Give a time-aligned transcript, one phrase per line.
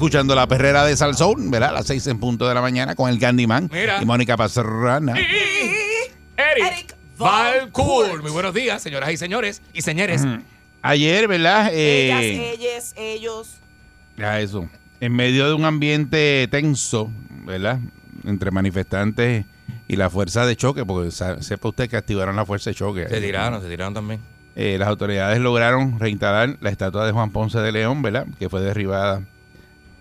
[0.00, 1.68] Escuchando la perrera de Salsoul, ¿verdad?
[1.68, 3.98] A las seis en punto de la mañana con el Candyman Mira.
[4.00, 5.14] y Mónica Pastrana.
[6.38, 8.22] Eric Valcourt.
[8.22, 10.24] Muy buenos días, señoras y señores y señores.
[10.80, 11.68] Ayer, ¿verdad?
[11.74, 13.48] Eh, Ellas, ellas, ellos.
[14.16, 14.66] ya eso.
[15.00, 17.10] En medio de un ambiente tenso,
[17.44, 17.78] ¿verdad?
[18.24, 19.44] Entre manifestantes
[19.86, 23.06] y la fuerza de choque, porque sepa usted que activaron la fuerza de choque.
[23.06, 24.20] Se tiraron, se tiraron también.
[24.56, 28.26] Eh, las autoridades lograron reinstalar la estatua de Juan Ponce de León, ¿verdad?
[28.38, 29.20] Que fue derribada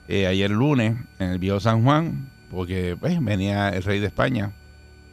[0.09, 4.51] eh, ayer lunes en el viejo San Juan, porque pues, venía el rey de España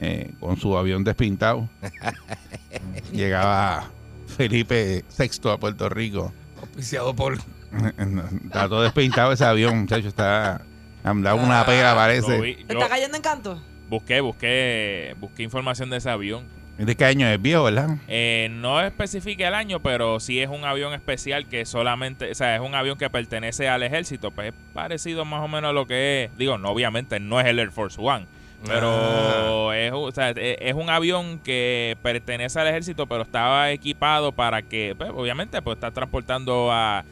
[0.00, 1.68] eh, con su avión despintado.
[3.12, 3.90] Llegaba
[4.26, 6.32] Felipe VI a Puerto Rico.
[6.60, 7.34] Auspiciado por.
[8.44, 10.08] Está todo despintado ese avión, muchacho.
[10.08, 10.62] Está.
[11.04, 12.40] Han dado una pega, Lo parece.
[12.40, 12.54] vi.
[12.64, 13.62] ¿Te Yo está cayendo en canto?
[13.88, 16.44] busqué, busqué, busqué información de ese avión.
[16.78, 17.96] ¿De qué año es viejo, verdad?
[18.06, 22.54] Eh, no especifica el año, pero sí es un avión especial que solamente, o sea,
[22.54, 24.30] es un avión que pertenece al ejército.
[24.30, 26.36] Pues es parecido más o menos a lo que es.
[26.36, 28.26] Digo, no, obviamente no es el Air Force One.
[28.66, 34.32] Pero es, o sea, e- es un avión que pertenece al ejército, pero estaba equipado
[34.32, 37.04] para que, pues, obviamente, pues está transportando a,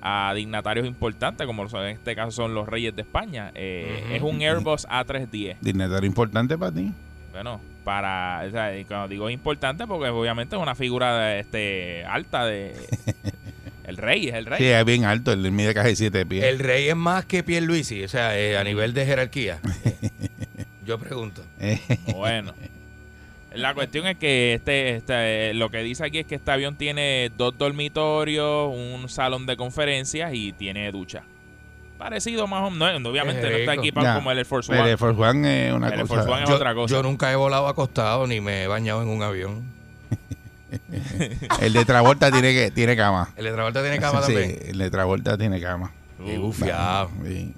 [0.00, 3.50] a dignatarios importantes, como en este caso son los reyes de España.
[3.54, 4.12] Eh.
[4.12, 5.56] Es un Airbus A310.
[5.60, 6.92] Dignatario importante para ti.
[7.32, 12.04] Bueno, para, o sea, y cuando digo importante, porque obviamente es una figura de, este
[12.04, 12.74] alta de
[13.84, 14.58] el rey, es el rey.
[14.58, 15.32] Sí, es bien alto.
[15.32, 16.44] Él mide casi siete pies.
[16.44, 19.60] El rey es más que Pierluisi, o sea, eh, a nivel de jerarquía.
[19.84, 21.42] Eh, Yo pregunto.
[22.14, 22.54] Bueno.
[23.54, 26.76] La cuestión es que este, este, eh, lo que dice aquí es que este avión
[26.76, 31.22] tiene dos dormitorios, un salón de conferencias y tiene ducha.
[32.02, 34.14] Parecido más o menos, no, obviamente no está equipado Ya.
[34.16, 34.90] como el Air Force el One.
[34.90, 36.14] Air Force One es una El Air cosa.
[36.14, 36.92] Force One es Yo, otra cosa.
[36.94, 39.62] yo nunca he volado acostado ni me he bañado en un avión.
[41.60, 43.28] El de Travolta tiene que tiene cama.
[43.36, 44.58] El de Travolta tiene cama Sí, también.
[44.66, 45.92] el de Travolta tiene cama.
[46.24, 47.10] Qué bufiado.
[47.24, 47.54] Sí.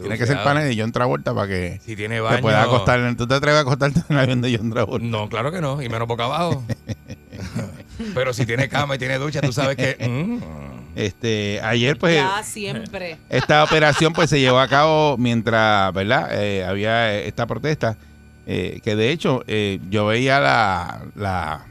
[0.00, 2.40] Tiene que ser pana de John Travolta para que Si tiene te baño.
[2.40, 3.14] pueda acostar.
[3.16, 5.06] ¿Tú te atreves a acostarte en el avión de John Travolta?
[5.06, 6.64] No, claro que no, y menos boca abajo.
[8.14, 9.96] Pero si tiene cama y tiene ducha, tú sabes que.
[10.08, 10.38] mm,
[10.96, 13.18] Este, ayer pues Ya siempre.
[13.30, 16.28] esta operación pues se llevó a cabo mientras, ¿verdad?
[16.32, 17.96] Eh, había esta protesta
[18.46, 21.64] eh, que de hecho eh, yo veía la, la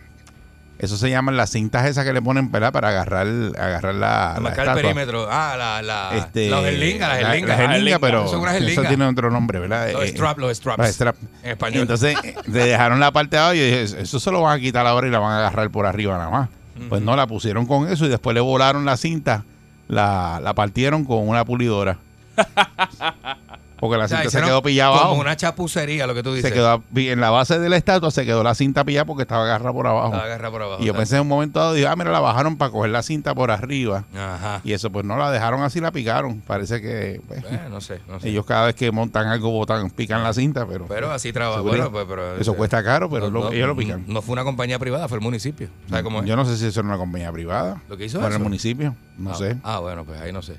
[0.80, 2.74] eso se llaman las cintas esas que le ponen, ¿verdad?
[2.74, 3.26] Para agarrar
[3.58, 5.28] agarrar la, la marcar el perímetro.
[5.32, 5.82] Ah, la.
[5.82, 7.50] la Este, los gerlingas, las la- gerlingas.
[7.50, 9.94] las gerlingas, pero Son unas eso tiene otro nombre, ¿verdad?
[9.94, 10.80] Los Eh, straps, los straps.
[10.80, 11.20] los straps.
[11.44, 11.82] En español.
[11.84, 14.58] Entonces, eh, le dejaron la parte de abajo y yo dije, eso se lo van
[14.58, 16.50] a quitar ahora y la van a agarrar por arriba nada más.
[16.90, 19.46] Pues no, la pusieron con eso y después le volaron la cinta,
[19.88, 21.98] la, la partieron con una pulidora.
[23.84, 25.20] Porque la O sea, cinta se quedó pillada Como abajo.
[25.20, 26.52] una chapucería, lo que tú dices.
[26.52, 29.44] Se quedó en la base de la estatua, se quedó la cinta pillada porque estaba
[29.44, 30.16] agarrada por abajo.
[30.16, 30.82] La agarra por abajo.
[30.82, 33.04] Y yo pensé en un momento dado, dije, ah, mira, la bajaron para coger la
[33.04, 34.06] cinta por arriba.
[34.16, 34.62] Ajá.
[34.64, 36.40] Y eso, pues no la dejaron así, la picaron.
[36.40, 38.30] Parece que pues, Eh, no sé, no sé.
[38.30, 41.60] ellos cada vez que montan algo, botan, pican la cinta, pero, Pero así trabaja.
[41.60, 44.06] Bueno, pues, pero, eso cuesta caro, pero no, lo- no, ellos lo pican.
[44.08, 45.68] No fue una compañía privada, fue el municipio.
[45.90, 46.26] ¿Sabes cómo es?
[46.26, 47.82] Yo no sé si eso era una compañía privada.
[47.90, 48.44] ¿Lo que hizo Para el eso?
[48.46, 49.58] municipio, no ah, sé.
[49.62, 50.56] Ah, bueno, pues ahí no sé.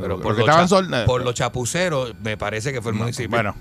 [0.00, 3.30] Pero por, los estaban cha- sol- por los chapuceros, me parece que fue el municipio.
[3.30, 3.54] Bueno,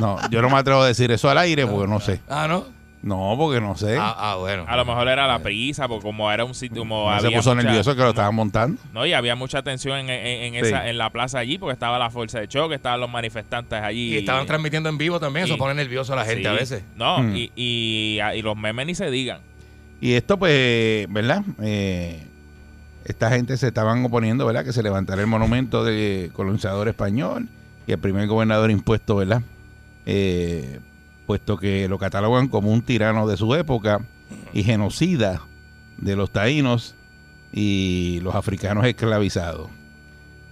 [0.00, 2.20] no, yo no me atrevo a decir eso al aire porque no sé.
[2.28, 2.64] Ah, ¿no?
[3.02, 3.96] No, porque no sé.
[3.98, 4.64] Ah, ah, bueno.
[4.68, 7.38] A lo mejor era la prisa, porque como era un sitio, como No se había
[7.38, 8.80] puso mucha- nervioso que lo estaban montando.
[8.92, 10.68] No, y había mucha tensión en, en- en Sí.
[10.70, 14.14] esa, en la plaza allí, porque estaba la fuerza de choque, estaban los manifestantes allí.
[14.14, 16.46] Y estaban transmitiendo en vivo también, eso pone nervioso a la gente Sí.
[16.46, 16.84] a veces.
[16.94, 17.34] No, Mm.
[17.36, 19.40] y, y, y los memes ni se digan.
[20.00, 21.42] Y esto, pues, ¿verdad?
[21.60, 22.24] Eh,
[23.04, 24.64] esta gente se estaban oponiendo, ¿verdad?
[24.64, 27.48] Que se levantara el monumento del colonizador español
[27.86, 29.42] y el primer gobernador impuesto, ¿verdad?
[30.06, 30.80] Eh,
[31.26, 34.00] puesto que lo catalogan como un tirano de su época
[34.52, 35.42] y genocida
[35.98, 36.94] de los taínos
[37.52, 39.68] y los africanos esclavizados.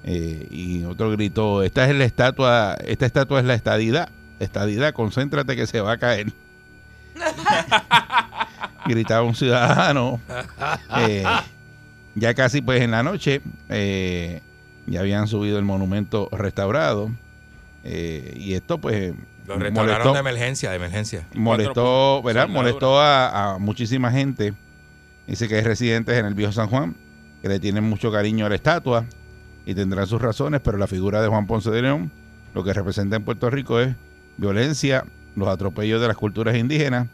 [0.05, 4.09] Eh, y otro gritó, esta es la estatua, esta estatua es la estadidad,
[4.39, 6.33] estadidad, concéntrate que se va a caer.
[8.87, 10.21] gritaba un ciudadano.
[10.99, 11.25] Eh,
[12.15, 14.41] ya casi pues en la noche eh,
[14.87, 17.11] ya habían subido el monumento restaurado.
[17.85, 19.15] Eh, y esto pues
[19.47, 21.27] Lo restauraron molestó, de emergencia, de emergencia.
[21.35, 22.49] molestó, ¿verdad?
[22.49, 24.55] molestó a, a muchísima gente.
[25.27, 26.97] Dice que hay residentes en el viejo San Juan
[27.41, 29.07] que le tienen mucho cariño a la estatua
[29.65, 32.11] y tendrán sus razones, pero la figura de Juan Ponce de León,
[32.55, 33.95] lo que representa en Puerto Rico es
[34.37, 35.05] violencia,
[35.37, 37.07] los atropellos de las culturas indígenas,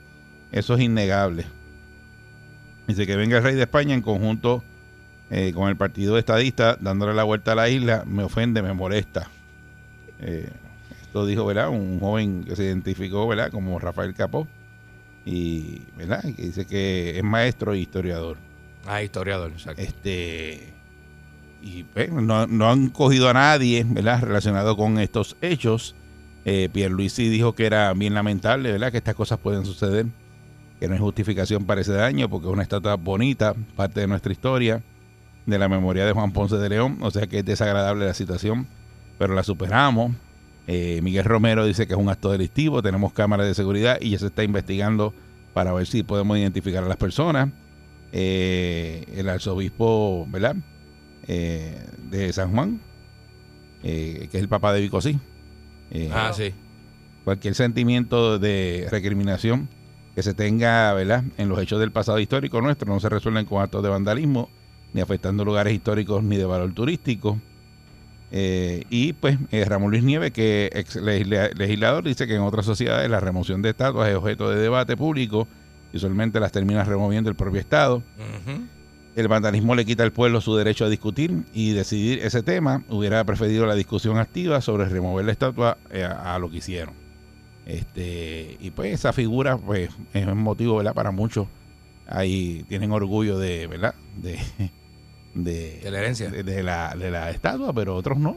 [0.53, 1.45] eso es innegable.
[2.89, 4.65] Dice que venga el rey de España en conjunto
[5.31, 9.29] eh, con el partido estadista dándole la vuelta a la isla, me ofende, me molesta.
[10.21, 10.51] Eh,
[11.03, 11.69] esto dijo, ¿verdad?
[11.69, 13.51] Un joven que se identificó, ¿verdad?
[13.51, 14.47] Como Rafael Capó
[15.25, 16.23] y, ¿verdad?
[16.23, 18.39] Que dice que es maestro e historiador.
[18.87, 19.83] Ah, historiador, exacto.
[19.83, 20.77] Este
[21.63, 24.23] y pues, no, no han cogido a nadie, ¿verdad?
[24.23, 25.97] Relacionado con estos hechos.
[26.45, 28.93] Eh, Pierluisi dijo que era bien lamentable, ¿verdad?
[28.93, 30.07] Que estas cosas pueden suceder,
[30.79, 34.31] que no hay justificación para ese daño, porque es una estatua bonita, parte de nuestra
[34.31, 34.81] historia,
[35.47, 38.67] de la memoria de Juan Ponce de León, o sea que es desagradable la situación,
[39.19, 40.13] pero la superamos.
[40.67, 44.19] Eh, Miguel Romero dice que es un acto delictivo, tenemos cámaras de seguridad y ya
[44.19, 45.15] se está investigando
[45.55, 47.49] para ver si podemos identificar a las personas.
[48.13, 50.57] Eh, el arzobispo, ¿verdad?
[51.29, 51.79] Eh,
[52.11, 52.81] de San Juan,
[53.83, 55.19] que es el papá de Vicosí.
[55.91, 56.53] Eh, Ah, sí.
[57.25, 59.69] cualquier sentimiento de recriminación
[60.15, 61.25] que se tenga, ¿verdad?
[61.37, 64.49] En los hechos del pasado histórico nuestro no se resuelven con actos de vandalismo,
[64.93, 67.39] ni afectando lugares históricos ni de valor turístico.
[68.33, 72.67] Eh, y pues eh, Ramón Luis Nieves, que ex legisla- legislador, dice que en otras
[72.67, 75.47] sociedades la remoción de estatuas es objeto de debate público
[75.93, 78.03] y usualmente las termina removiendo el propio Estado.
[79.15, 82.83] El vandalismo le quita al pueblo su derecho a discutir y decidir ese tema.
[82.91, 86.95] Hubiera preferido la discusión activa sobre remover la estatua eh, a, a lo que hicieron.
[87.65, 90.95] Este, y pues esa figura pues es un motivo, ¿verdad?
[90.95, 91.47] Para muchos.
[92.09, 93.95] Ahí tienen orgullo de, ¿verdad?
[94.17, 94.39] De,
[95.35, 96.31] de, De la herencia.
[96.31, 98.37] de, de la, de la estatua, pero otros no.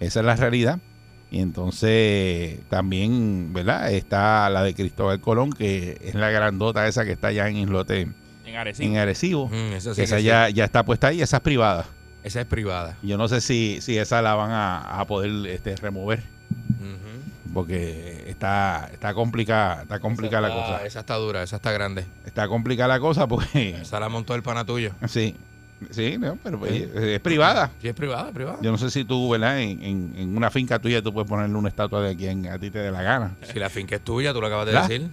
[0.00, 0.78] Esa es la realidad.
[1.30, 3.90] Y entonces también, ¿verdad?
[3.92, 8.08] Está la de Cristóbal Colón, que es la grandota esa que está allá en Islote,
[8.44, 8.88] En Arecibo.
[8.88, 9.48] en Arecibo.
[9.48, 10.22] Mm, sí esa sí.
[10.24, 11.86] ya, ya está puesta ahí, esa es privada.
[12.22, 12.96] Esa es privada.
[13.02, 16.22] Yo no sé si, si esa la van a, a poder este, remover.
[17.52, 20.84] Porque está, está complicada, está complicada la cosa.
[20.86, 22.04] Esa está dura, esa está grande.
[22.24, 24.92] Está complicada la cosa porque, Esa la montó el pana tuyo.
[25.08, 25.34] sí,
[25.90, 27.70] sí, no, pero pues, es privada.
[27.80, 28.58] Sí, es privada, es privada.
[28.62, 29.60] Yo no sé si tú, ¿verdad?
[29.60, 32.70] En, en- en una finca tuya tú puedes ponerle una estatua de quien a ti
[32.70, 33.36] te dé la gana.
[33.52, 34.82] Si la finca es tuya, tú lo acabas de ¿La?
[34.88, 35.08] decir.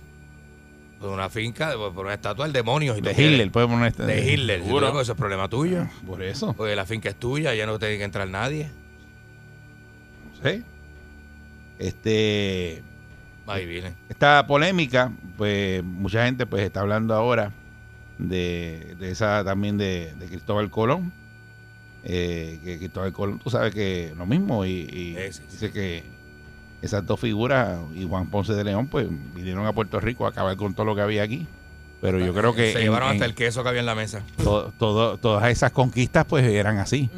[1.01, 2.95] Una finca, por una estatua del demonio.
[2.95, 3.11] si De.
[3.11, 4.61] Hitler, puedes poner esta- De Hitler.
[4.63, 4.85] Seguro.
[4.87, 5.85] quieres, Eso es problema tuyo.
[6.07, 8.69] Por eso, Porque la finca es tuya, ya no tiene que entrar nadie.
[10.43, 10.63] ¿sí?
[11.79, 12.81] Este,
[13.47, 13.93] Ahí viene.
[14.09, 17.51] esta polémica, pues mucha gente pues está hablando ahora
[18.17, 21.11] de, de esa también de, de Cristóbal Colón.
[22.05, 25.41] Eh, que Cristóbal Colón, tú sabes que lo mismo, y, y Sí, sí, sí.
[25.51, 26.03] dice que
[26.81, 30.55] esas dos figuras y Juan Ponce de León, pues vinieron a Puerto Rico a acabar
[30.57, 31.47] con todo lo que había aquí.
[32.01, 33.95] Pero yo creo que Se en- llevaron en hasta el queso que había en la
[33.95, 34.21] mesa.
[34.43, 37.09] to- todo- todas esas conquistas pues eran así.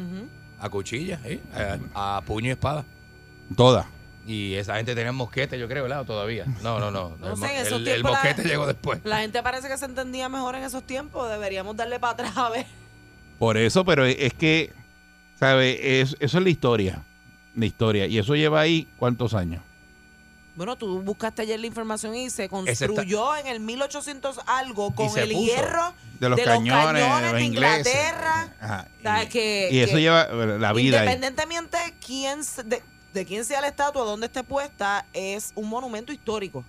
[0.60, 1.40] A cuchilla, ¿eh?
[1.94, 2.84] a, a puño y espada.
[3.56, 3.86] todas.
[4.26, 6.00] Y esa gente tenía mosquete, yo creo, ¿verdad?
[6.00, 6.44] ¿O todavía.
[6.62, 7.16] No, no, no.
[7.20, 9.00] No el, sé, mo- en esos el- el tiempos la- mosquete llegó después.
[9.04, 11.30] La gente parece que se entendía mejor en esos tiempos.
[11.30, 12.66] Deberíamos darle para atrás a ver.
[13.38, 14.72] Por eso, pero es que,
[15.38, 15.78] ¿sabes?
[15.80, 17.02] Es- eso es la historia.
[17.54, 18.06] La historia.
[18.06, 19.62] Y eso lleva ahí cuántos años.
[20.56, 25.06] Bueno, tú buscaste ayer la información y se está- construyó en el 1800 algo con
[25.18, 27.86] el hierro De los cañones, de los ingleses.
[27.94, 28.54] Inglaterra.
[28.58, 28.88] Ajá.
[28.98, 31.06] O sea, Y, que- y eso que lleva eh, la vida ahí.
[31.08, 32.82] Independientemente quién, se- de,
[33.16, 36.64] de quién sea la estatua, dónde esté puesta, es un monumento histórico.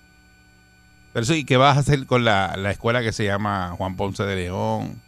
[1.12, 4.24] Pero ¿y qué vas a hacer con la, la escuela que se llama Juan Ponce
[4.24, 5.00] de León?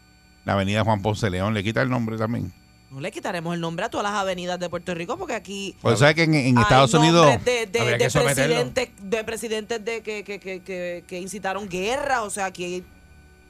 [0.45, 1.53] La avenida Juan Ponce de León.
[1.55, 2.53] ¿Le quita el nombre también?
[2.91, 5.95] No le quitaremos el nombre a todas las avenidas de Puerto Rico porque aquí O
[5.97, 7.27] sea que en, en hay Estados Unidos...
[7.45, 8.55] de, de- Habría de que someterlo.
[8.57, 12.23] presidentes, de presidentes de que, que, que, que, que incitaron guerra.
[12.23, 12.85] O sea, aquí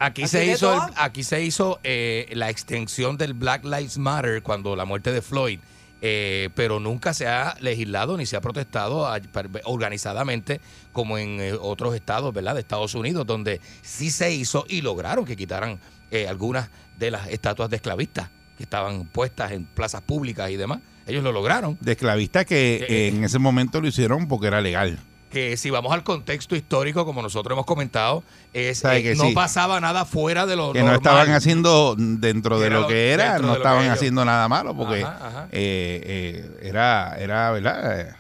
[0.03, 4.43] Aquí Aquí se hizo, el- aquí se hizo eh, la extensión del Black Lives Matter
[4.43, 5.61] cuando la muerte de Floyd,
[6.03, 9.21] eh, pero nunca se ha legislado ni se ha protestado a-
[9.65, 10.61] organizadamente
[10.93, 12.55] como en eh, otros estados, ¿verdad?
[12.55, 15.79] De Estados Unidos, donde sí se hizo y lograron que quitaran
[16.11, 20.81] eh, algunas de las estatuas de esclavistas que estaban puestas en plazas públicas y demás.
[21.07, 21.79] Ellos lo lograron.
[21.81, 24.99] de esclavistas que Eh, eh, en ese momento lo hicieron porque era legal.
[25.31, 28.23] Que si vamos al contexto histórico, como nosotros hemos comentado,
[28.53, 29.33] es, eh, que no sí.
[29.35, 31.01] pasaba nada fuera de lo Que no normal.
[31.01, 35.27] estaban haciendo dentro de Era lo que era, no estaban haciendo nada malo porque Ajá,
[35.29, 35.49] ajá.
[35.53, 36.03] eh,
[36.61, 38.17] eh, era, era, ¿verdad?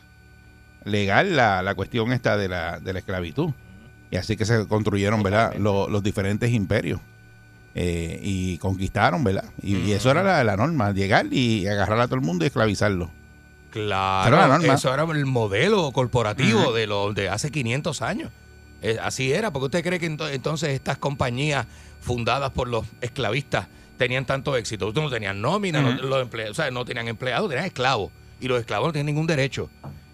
[0.84, 3.50] Legal la, la cuestión esta de la, de la esclavitud.
[4.10, 5.54] Y así que se construyeron, ¿verdad?
[5.56, 7.00] Lo- los diferentes imperios.
[7.74, 9.44] Y conquistaron, ¿verdad?
[9.62, 12.48] Y, y eso era la, la norma, llegar y agarrar a todo el mundo y
[12.48, 13.10] esclavizarlo.
[13.70, 14.74] Claro, la norma.
[14.74, 18.30] eso era el modelo corporativo de lo de hace 500 años.
[18.82, 21.66] Eh, así era, porque usted cree que ento- entonces estas compañías
[22.00, 23.66] fundadas por los esclavistas
[23.98, 24.88] tenían tanto éxito.
[24.88, 28.10] Ustedes no tenían nómina, no, los emple- o sea, no tenían empleados, tenían esclavos.
[28.40, 29.68] Y los esclavos no tenían ningún derecho.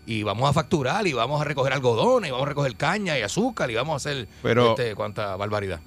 [0.04, 3.22] Y vamos a facturar, y vamos a recoger algodones, y vamos a recoger caña y
[3.22, 5.80] azúcar, y vamos a hacer Pero- este, cuánta barbaridad.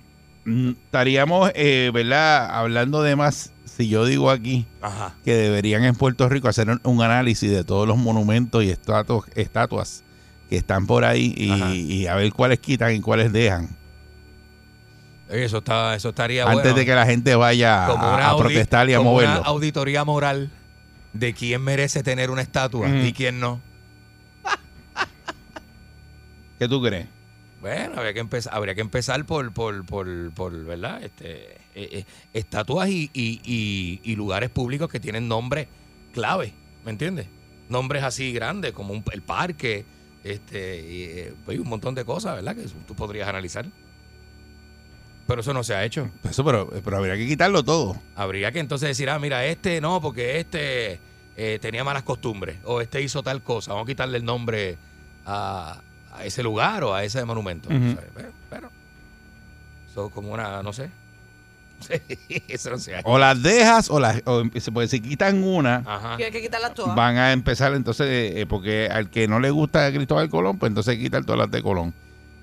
[0.45, 2.49] Mm, Estaríamos, eh, ¿verdad?
[2.49, 5.15] Hablando de más, si yo digo aquí Ajá.
[5.23, 10.03] que deberían en Puerto Rico hacer un, análisis de todos los monumentos y estatuas, estatuas
[10.49, 13.69] que están por ahí y, y a ver cuáles quitan y cuáles dejan.
[15.29, 16.77] Eso está, eso estaría antes bueno.
[16.77, 19.45] de que la gente vaya a, protestar y a como una moverlo.
[19.45, 20.51] auditoría moral
[21.13, 22.97] de quién merece tener una estatua Ujú.
[22.97, 23.61] y quién no.
[26.57, 27.07] ¿Qué tú crees?
[27.61, 31.03] Bueno, habría que empezar, habría que empezar por, por, por, por ¿verdad?
[31.03, 35.67] Este, eh, eh, estatuas y, y, y- y lugares públicos que tienen nombres
[36.13, 36.53] clave,
[36.85, 37.27] ¿me entiendes?
[37.67, 39.83] Nombres así grandes como un- el parque,
[40.23, 42.55] este, y, eh, un montón de cosas, ¿verdad?
[42.55, 43.65] Que tú podrías analizar.
[45.27, 46.09] Pero eso no se ha hecho.
[46.27, 48.01] Eso, pero, pero habría que quitarlo todo.
[48.15, 50.99] Habría que entonces decir, ah, mira, este no, porque este
[51.35, 54.77] eh, tenía malas costumbres, o este hizo tal cosa, vamos a quitarle el nombre
[55.25, 55.81] a,
[56.13, 57.69] a ese lugar o a ese monumento.
[57.69, 57.77] Ujú.
[57.77, 58.71] O sea, pero, pero,
[59.89, 60.89] eso es como una, no sé.
[62.49, 63.07] eso no se ha hecho.
[63.09, 66.17] O las dejas o las o, se puede si quitan una Ajá.
[66.17, 66.93] Que hay que quitarlas todas.
[66.93, 70.97] van a empezar entonces eh, porque al que no le gusta Cristóbal Colón pues entonces
[70.97, 71.93] quitar todas las de Colón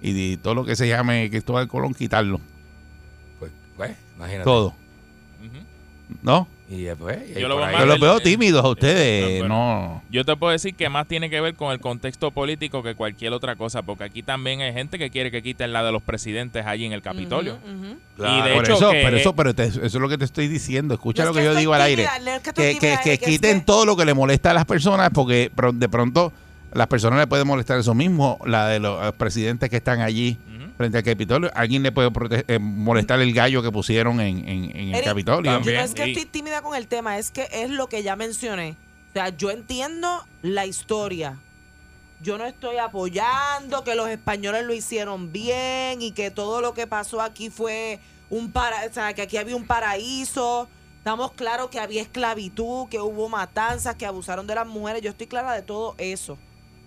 [0.01, 2.41] y de todo lo que se llame Cristóbal Colón quitarlo
[3.39, 4.45] Pues, pues, imagínate.
[4.45, 4.73] todo.
[6.23, 6.49] ¿no?
[6.69, 9.55] Y después, y Yo lo ahí- los veo el- tímidos a ustedes no, bueno.
[9.55, 12.97] no Yo te puedo decir que más tiene que ver con el contexto político que
[12.97, 16.03] cualquier otra cosa, porque aquí también hay gente que quiere que quiten la de los
[16.03, 17.59] presidentes allí en el Capitolio.
[18.17, 18.39] Claro.
[18.39, 20.25] Y de por hecho, eso que- pero eso pero te- eso es lo que te
[20.25, 22.99] estoy diciendo escucha No lo que, yo digo al aire tímida, no es que que,
[23.05, 26.33] que- quiten que- todo lo que le molesta a las personas porque de pronto
[26.73, 30.37] las personas le pueden molestar eso mismo la de los eh, presidentes que están allí.
[30.76, 31.50] Frente al Capitolio.
[31.54, 32.11] Alguien le puede
[32.49, 35.52] eh, molestar el gallo que pusieron en, en- en el Eric, Capitolio.
[35.52, 35.76] También.
[35.78, 38.76] no es que estoy tímida con el tema, es que es lo que ya mencioné.
[39.11, 41.38] O sea, yo entiendo la historia.
[42.23, 46.87] Yo no estoy apoyando que los españoles lo hicieron bien y que todo lo que
[46.87, 47.99] pasó aquí fue
[48.30, 50.68] un para, o sea, que aquí había un paraíso.
[50.99, 55.02] Estamos claros que había esclavitud, que hubo matanzas, que abusaron de las mujeres.
[55.02, 56.37] Yo estoy clara de todo eso.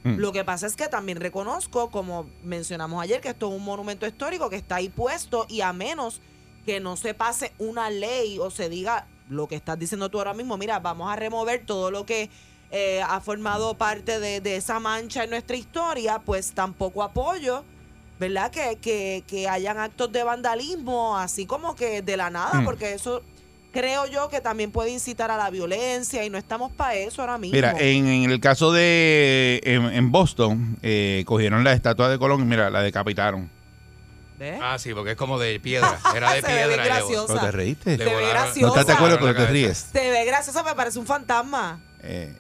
[0.04, 0.16] Mm.
[0.18, 4.08] Lo que pasa es que también reconozco, como mencionamos ayer, que esto es un monumento
[4.08, 6.22] histórico que está ahí puesto y a menos
[6.66, 10.34] que no se pase una ley o se diga lo que estás diciendo tú ahora
[10.34, 12.30] mismo, mira, vamos a remover todo lo que
[12.72, 17.64] eh, ha formado parte de, de esa mancha en nuestra historia, pues tampoco apoyo,
[18.20, 18.52] ¿verdad?
[18.52, 22.66] Que, que, que hayan actos de vandalismo, así como que de la nada, Mm.
[22.66, 23.22] porque eso
[23.72, 27.38] creo yo que también puede incitar a la violencia y no estamos para eso ahora
[27.38, 27.56] mismo.
[27.56, 32.42] Mira, en, en el caso de en, en Boston, eh, cogieron la estatua de Colón
[32.42, 33.50] y mira, la decapitaron.
[34.38, 34.60] ¿Ves?
[34.64, 36.00] Ah, sí, porque es como de piedra.
[36.16, 36.84] Era de Se ve bien piedra.
[36.86, 37.34] y le- graciosa.
[37.34, 37.98] ¿Pero te reíste?
[37.98, 38.68] Se ve volaron- No graciosa.
[38.80, 39.90] estás de acuerdo, pero la te ríes.
[39.92, 41.80] Se ve graciosa, me parece un fantasma.
[42.02, 42.34] Eh,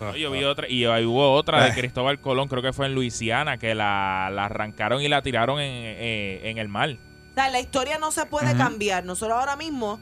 [0.00, 1.74] No, yo vi otra, y hubo otra de Ah.
[1.74, 5.72] Cristóbal Colón, creo que fue en Luisiana, que la, la arrancaron y la tiraron en,
[5.72, 6.90] eh, en el mar.
[6.90, 8.58] O sea, la historia no se puede Ujú.
[8.58, 9.04] cambiar.
[9.04, 9.98] Nosotros ahora mismo,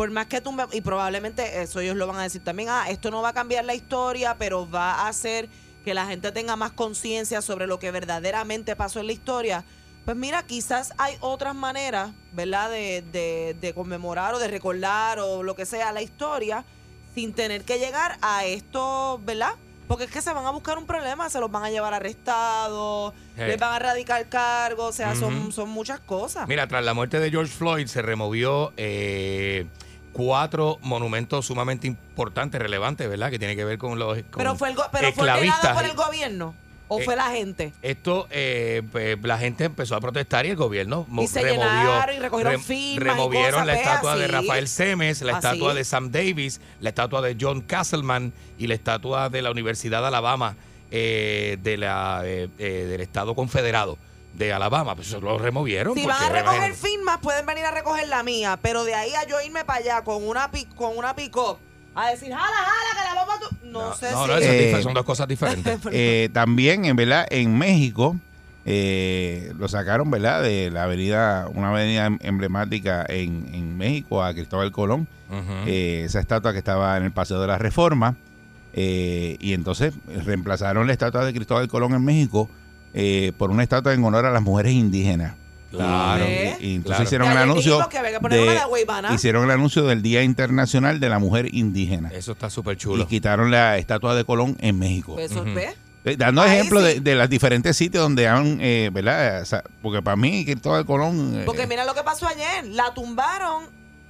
[0.00, 3.10] por más que tumbe, y probablemente eso ellos lo van a decir también, ah, esto
[3.10, 5.50] no va a cambiar la historia, pero va a hacer
[5.84, 9.62] que la gente tenga más conciencia sobre lo que verdaderamente pasó en la historia.
[10.06, 15.42] Pues mira, quizás hay otras maneras, ¿verdad?, de, de, de conmemorar o de recordar o
[15.42, 16.64] lo que sea la historia
[17.14, 19.52] sin tener que llegar a esto, ¿verdad?
[19.86, 23.12] Porque es que se van a buscar un problema, se los van a llevar arrestados,
[23.36, 26.48] les van a radicar cargos, o sea, son, son muchas cosas.
[26.48, 29.66] Mira, tras la muerte de George Floyd se removió eh,
[30.12, 33.30] cuatro monumentos sumamente importantes, relevantes, ¿verdad?
[33.30, 35.74] Que tiene que ver con los con Pero fue, el go- pero fue esclavistas.
[35.74, 36.54] por el gobierno
[36.88, 37.72] o Eh, fue la gente.
[37.82, 42.18] Esto, eh, pues, la gente empezó a protestar y el gobierno Y se llenaron y
[42.18, 44.26] recogieron rem- firmas y removieron cosas, la estatua de.
[44.26, 45.46] Rafael Semes, la Así.
[45.46, 50.00] estatua de Sam Davis, la estatua de John Castleman y la estatua de la Universidad
[50.00, 50.56] de Alabama
[50.90, 53.96] eh, de la, eh, eh, del Estado Confederado
[54.34, 54.94] de Alabama.
[54.94, 55.94] Pues eso lo removieron.
[55.94, 59.26] Si van a recoger firmas, pueden venir a recoger la mía, pero de ahí a
[59.26, 61.58] yo irme para allá con una pi- con una pick-up
[61.94, 63.40] a decir, jala, jala, que la vamos a...
[63.48, 63.66] tu-".
[63.66, 64.28] No, sé no, si...
[64.30, 65.78] no, eso es Eh, son dos cosas diferentes.
[65.92, 68.16] eh, también, en verdad, en México
[68.64, 70.42] eh, lo sacaron, ¿verdad?
[70.42, 75.08] De la avenida, una avenida em- emblemática en, en México, a Cristóbal Colón.
[75.66, 78.16] Eh, esa estatua que estaba en el Paseo de la Reforma.
[78.72, 79.94] eh, y entonces
[80.24, 82.48] reemplazaron la estatua de Cristóbal Colón en México
[82.94, 85.34] eh, por una estatua en honor a las mujeres indígenas.
[85.70, 86.24] Claro.
[86.24, 86.56] ¿Eh?
[86.60, 87.04] Y, y entonces claro.
[87.04, 88.60] hicieron Y el anuncio que que de,
[89.14, 93.06] hicieron el anuncio del Día Internacional de la Mujer Indígena Eso está súper y chulo.
[93.06, 95.14] quitaron la estatua de Colón en México.
[95.14, 95.44] Pues eso.
[96.02, 96.94] Eh, Dando ahí ejemplos sí.
[96.94, 99.42] de, de los diferentes sitios donde han, eh, ¿verdad?
[99.42, 101.40] O sea, porque para mí Cristóbal Colón...
[101.40, 102.66] eh, Porque mira lo que pasó ayer.
[102.66, 103.64] La tumbaron,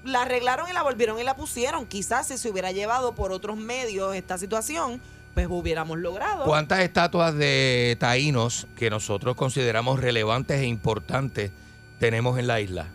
[0.05, 1.85] la arreglaron y la volvieron y la pusieron.
[1.85, 5.01] Quizás si se hubiera llevado por otros medios esta situación,
[5.35, 6.45] pues hubiéramos logrado.
[6.45, 11.51] ¿Cuántas estatuas de taínos que nosotros consideramos relevantes e importantes
[11.99, 12.87] tenemos en la isla?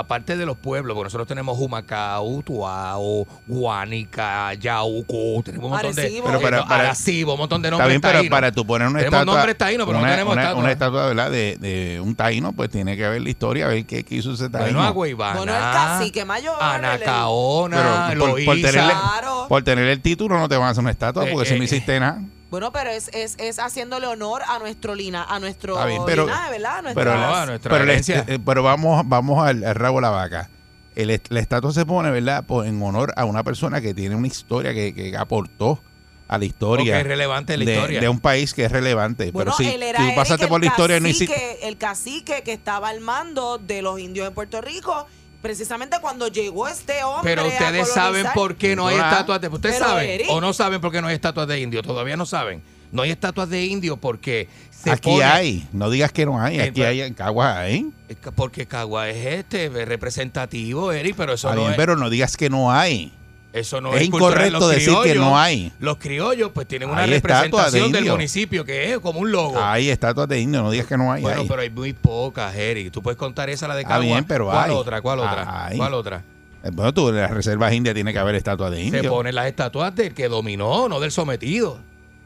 [0.00, 6.22] Aparte de los pueblos, porque nosotros tenemos Humacao, Tuao, Guánica, Yauco, tenemos un montón de...
[6.24, 8.30] Pero para- eh, para- Arecibo, un montón de Está nombres bien, pero taínos.
[8.30, 9.34] para tú poner una Tenemos estatua...
[9.36, 10.62] nombres taínos, pero no una, tenemos una- estatua.
[10.62, 11.30] una estatua, ¿verdad?
[11.30, 14.48] De, de un taíno, pues tiene que ver la historia, ver qué, qué hizo ese
[14.48, 14.92] taíno.
[14.94, 16.56] Bueno, Bueno, el cacique mayor.
[16.60, 19.46] Anacaona, Pero por- por tenerle- Claro.
[19.48, 21.58] Por tener el título no te van a hacer una estatua, Eh, porque si eh,
[21.58, 22.22] no hiciste nada.
[22.50, 26.24] Bueno, pero es, es, es haciéndole honor a nuestro lina, a nuestro Está bien, pero-
[26.26, 26.78] linaje, ¿verdad?
[26.78, 28.18] A nuestra- Pero, No, a nuestra pero, el herencia.
[28.20, 30.50] est- eh, pero vamos, vamos al, al rabo de la vaca.
[30.96, 32.44] El, est- la estatua se pone, ¿verdad?
[32.46, 35.80] Pues en honor a una persona que tiene una historia que, que aportó
[36.26, 36.84] a la historia.
[36.94, 38.00] Porque es relevante la de, historia.
[38.00, 39.30] de un país que es relevante.
[39.30, 41.24] Bueno, pero si, él era si tú pasaste Eric, por la historia y no cacique-
[41.34, 41.68] hiciste.
[41.68, 45.06] El cacique que estaba al mando de los indios de Puerto Rico,
[45.42, 49.48] precisamente cuando llegó este hombre Pero a ustedes saben por qué no hay estatuas de...
[49.48, 50.26] ¿Ustedes Pero, saben Eric.
[50.30, 51.84] o no saben por qué no hay estatuas de indios?
[51.84, 52.62] Todavía no saben.
[52.92, 55.68] No hay estatuas de indios porque se Aquí pone- hay.
[55.72, 56.58] No digas que no hay.
[56.60, 57.90] Aquí hay en Caguas hay.
[58.34, 61.76] Porque Cagua es este es representativo, Eric, pero eso no es...
[61.76, 63.12] pero no digas que no hay.
[63.52, 64.32] Eso no es es, cultural.
[64.46, 65.72] incorrecto Los decir que criollos- no hay.
[65.80, 69.32] Los criollos pues tienen una Hay estatuas de representación del municipio que es como un
[69.32, 69.58] logo.
[69.60, 70.62] Hay estatuas de indios.
[70.62, 71.20] No digas que no hay.
[71.22, 71.48] bueno, hay.
[71.48, 72.92] pero hay muy pocas, Eric.
[72.92, 74.04] Tú puedes contar esa, la de Está Cagua.
[74.06, 74.76] bien, pero ¿Cuál hay.
[74.76, 75.00] otra?
[75.02, 75.66] ¿Cuál otra?
[75.66, 75.76] Hay.
[75.76, 76.22] ¿Cuál otra?
[76.62, 79.06] Eh, Bueno, tú en las reservas indias tiene que haber estatuas de Se indios.
[79.08, 81.78] ponen las estatuas del que dominó, no del sometido.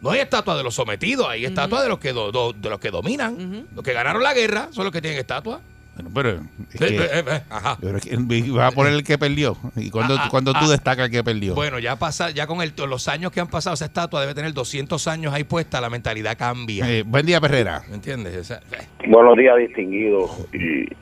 [0.03, 2.79] No hay estatuas de los sometidos, hay estatuas de los que do- do- de los
[2.79, 3.67] que dominan.
[3.75, 5.61] Los que ganaron la guerra son los que tienen estatuas.
[5.95, 7.79] Bueno, pero es Eh, que- eh, eh, Ajá.
[7.81, 8.17] pero es que
[8.51, 9.57] vas a poner el que perdió.
[9.77, 10.69] ¿Y cuando, Ah, ah, cuando tú ah.
[10.71, 11.55] destacas el que perdió?
[11.55, 14.53] Bueno, ya pasa, ya con el- los años que han pasado, esa estatua debe tener
[14.53, 16.91] 200 años ahí puesta, la mentalidad cambia.
[16.91, 17.83] Eh, buen día, Perrera.
[17.89, 18.37] ¿Me entiendes?
[18.37, 20.31] O sea, eh, Buenos días, distinguidos.
[20.53, 20.95] Y de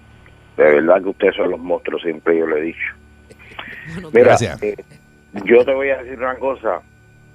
[0.57, 2.79] verdad que ustedes son los monstruos, siempre yo lo he dicho.
[4.13, 4.63] Mira, Gracias.
[4.63, 4.77] eh,
[5.47, 6.83] yo te voy a decir una cosa.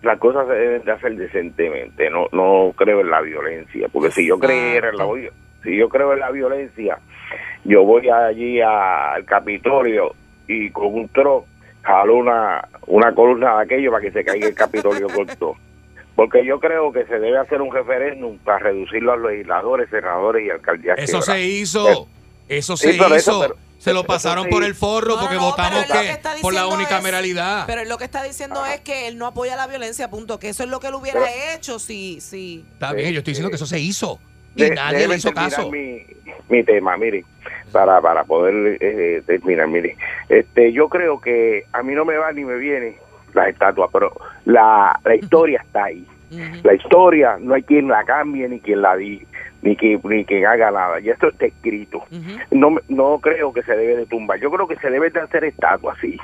[0.04, 2.10] Las cosas se deben de hacer decentemente.
[2.12, 3.88] No no creo en la violencia.
[3.92, 5.06] Porque si yo creyera en la
[5.64, 7.00] si yo creo en la violencia,
[7.66, 10.14] yo voy allí a- al Capitolio
[10.48, 11.46] y con un tro
[11.84, 15.56] jalo una, una columna de aquello para que se caiga el Capitolio con todo.
[16.16, 20.50] Porque yo creo que se debe hacer un referéndum para reducir los legisladores, senadores y
[20.50, 20.98] alcaldías.
[21.00, 22.08] eso se hizo.
[22.50, 23.16] Eso Sí, se hizo.
[23.16, 24.50] eso, pero- se lo eso pasaron sí.
[24.50, 25.92] por el forro No, porque no, votamos que
[26.42, 27.66] por la diciendo es- unicameralidad.
[27.68, 30.40] Pero él lo que está diciendo es que él no apoya la violencia, punto.
[30.40, 31.22] Que eso es lo que él hubiera
[31.54, 32.66] hecho si, si.
[32.74, 34.20] Está bien, yo estoy diciendo que eso se hizo.
[34.58, 35.72] Y De- nadie le hizo caso.
[35.72, 36.06] Mi,
[36.50, 37.24] mi tema, mire,
[37.72, 39.96] para, para poder eh, terminar, mire.
[40.30, 42.96] Este, yo creo que a mí no me va ni me viene
[43.34, 44.12] las estatuas, pero
[44.46, 46.06] la, la historia está ahí.
[46.64, 49.26] La historia no hay quien la cambie ni quien la di,
[49.62, 51.00] ni que ni quien haga nada.
[51.00, 52.00] Y esto está escrito.
[52.12, 52.40] Ujú.
[52.52, 54.38] No, me- no creo que se debe de tumbar.
[54.40, 56.18] Yo creo que se debe de hacer estatuas, sí.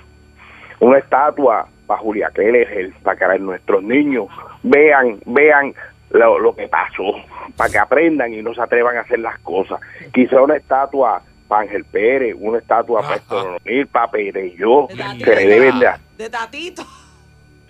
[0.82, 4.28] Una estatua para Julia Keller, para que nuestros niños
[4.64, 5.74] vean, vean
[6.14, 7.16] lo, lo que pasó,
[7.58, 9.80] para que aprendan y no se atrevan a hacer las cosas.
[10.14, 13.16] Quizá una estatua para Ángel Pérez, una estatua para.
[13.16, 15.32] Héctor para Pereyó, Tatito.
[15.32, 16.84] le deben de De Tatito.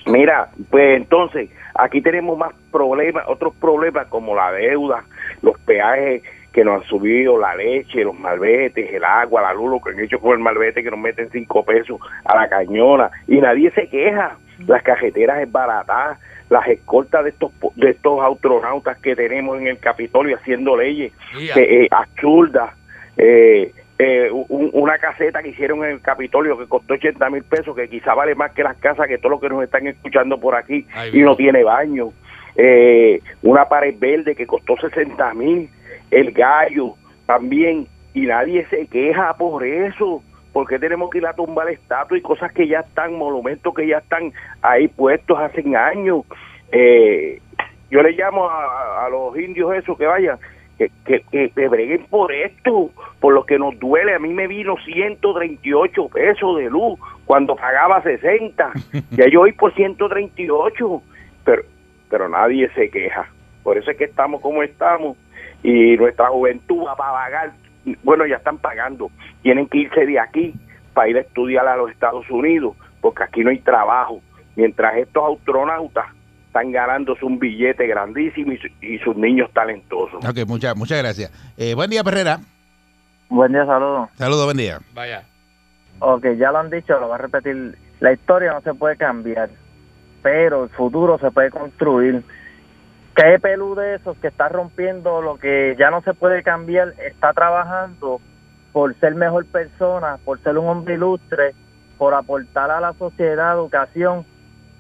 [0.06, 5.04] Mira, pues entonces aquí tenemos más problemas, otros problemas como la deuda,
[5.42, 9.82] los peajes que nos han subido, la leche, los malbetes, el agua, la luz, lo
[9.82, 13.38] que han hecho con el malvete que nos meten cinco pesos a la cañona y
[13.38, 14.38] nadie se queja.
[14.68, 19.80] Las cajeteras es barata, las escoltas de estos de estos astronautas que tenemos en el
[19.80, 21.56] Capitolio haciendo leyes Ya.
[21.62, 22.74] eh, eh, absurdas.
[23.18, 27.76] Eh, eh, un- una caseta que hicieron en el Capitolio que costó 80 mil pesos,
[27.76, 30.56] que quizá vale más que las casas que todos los que nos están escuchando por
[30.56, 32.10] aquí Ay, y no tiene baño.
[32.56, 35.70] Eh, una pared verde que costó 60 mil,
[36.12, 40.22] el gallo también, y nadie se queja por eso.
[40.54, 43.98] Porque tenemos que ir a tumbar estatuas y cosas que ya están, monumentos que ya
[43.98, 46.24] están ahí puestos hace años?
[46.72, 47.42] Eh,
[47.90, 50.38] yo le llamo a, a los indios esos que vayan,
[50.78, 54.14] que, que, que, que breguen por esto, por lo que nos duele.
[54.14, 58.72] A mí me vino 138 pesos de luz cuando pagaba 60.
[59.12, 61.02] Ya yo voy por 138,
[61.46, 61.64] pero,
[62.10, 63.28] pero nadie se queja.
[63.64, 65.18] Por eso es que estamos como estamos
[65.64, 67.52] y nuestra juventud va para pagar.
[68.04, 69.12] Bueno, ya están pagando.
[69.42, 70.54] Tienen que irse de aquí
[70.94, 74.22] para ir a estudiar a los Estados Unidos, porque aquí no hay trabajo.
[74.56, 76.06] Mientras estos astronautas
[76.48, 80.24] están ganándose un billete grandísimo y, su- y sus niños talentosos.
[80.24, 81.32] Ok, muchas, muchas gracias.
[81.58, 82.40] Eh, buen día, Perrera.
[83.30, 84.10] Buen día, saludos.
[84.16, 84.80] Saludos, buen día.
[84.94, 85.24] Vaya.
[86.00, 87.76] Ok, ya lo han dicho, lo voy a repetir.
[88.00, 89.50] La historia no se puede cambiar,
[90.22, 92.24] pero el futuro se puede construir.
[93.16, 97.32] ¿Qué pelú de esos que está rompiendo lo que ya no se puede cambiar está
[97.34, 98.20] trabajando
[98.72, 101.54] por ser mejor persona, por ser un hombre ilustre,
[102.00, 104.26] por aportar a la sociedad, educación?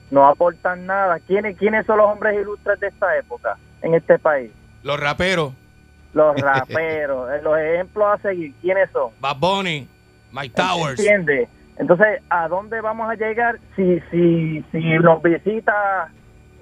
[0.10, 1.19] No aportan nada.
[1.19, 4.52] ¿Quiénes, ¿Quiénes son los hombres ilustres de esta época en este país?
[4.82, 5.54] Los raperos,
[6.13, 9.12] Los raperos, eh, los ejemplos a seguir, ¿quiénes son?
[9.19, 9.88] Bad Bunny,
[10.32, 11.00] Mike Towers.
[11.00, 11.48] ¿Entiende?
[11.78, 16.10] Entonces, ¿a dónde vamos a llegar si si si nos visita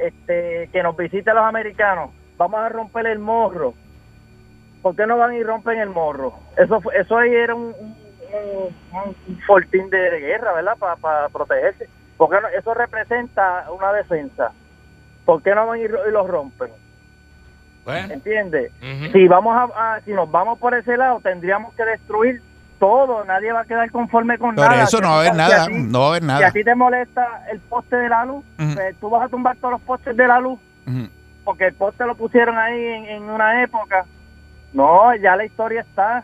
[0.01, 2.11] este que nos visite los americanos?
[2.37, 3.75] Vamos a romper el morro.
[4.81, 6.33] ¿Por qué no van y rompen el morro?
[6.57, 7.97] Eso eso ahí era un, un,
[8.91, 10.77] un- un fortín de, guerra, ¿verdad?
[10.77, 11.87] Para protegerse.
[12.17, 14.51] Porque eso representa una defensa.
[15.25, 16.71] ¿Por qué no van y, y los rompen?
[17.83, 18.73] Bueno, ¿Entiendes?
[19.11, 22.41] si vamos a, a- si nos vamos por ese lado tendríamos que destruir
[22.81, 24.83] todo nadie va a quedar conforme con Por nada.
[24.83, 26.33] eso no va a haber nada, si a ti- no va a haber si a
[26.33, 26.51] nada.
[26.51, 28.73] ti te molesta el poste de la luz Ujú.
[28.73, 30.59] pues tú vas a tumbar todos los postes de la luz
[31.45, 34.05] porque el poste lo pusieron ahí en, en una época.
[34.73, 36.23] No ya la historia está.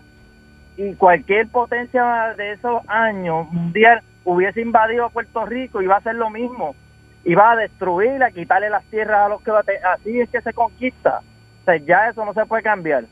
[0.77, 6.29] Y cualquier potencia de esos años mundial hubiese invadido Puerto Rico iba a hacer lo
[6.29, 6.75] mismo.
[7.23, 10.53] Iba a destruir, a quitarle las tierras a los que bate- así es que se
[10.53, 11.19] conquista.
[11.61, 13.05] O sea, ya eso no se puede cambiar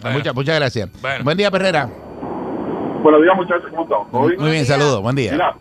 [0.00, 0.18] Bueno.
[0.18, 1.02] Muchas, muchas gracias.
[1.02, 1.24] Bueno.
[1.24, 1.88] Buen día, Perrera.
[3.02, 4.10] Buenos días, muchachos, ¿cómo están?
[4.10, 4.40] ¿Todo bien?
[4.40, 5.02] Muy bien, saludos.
[5.02, 5.32] Buen día.
[5.32, 5.54] Mira,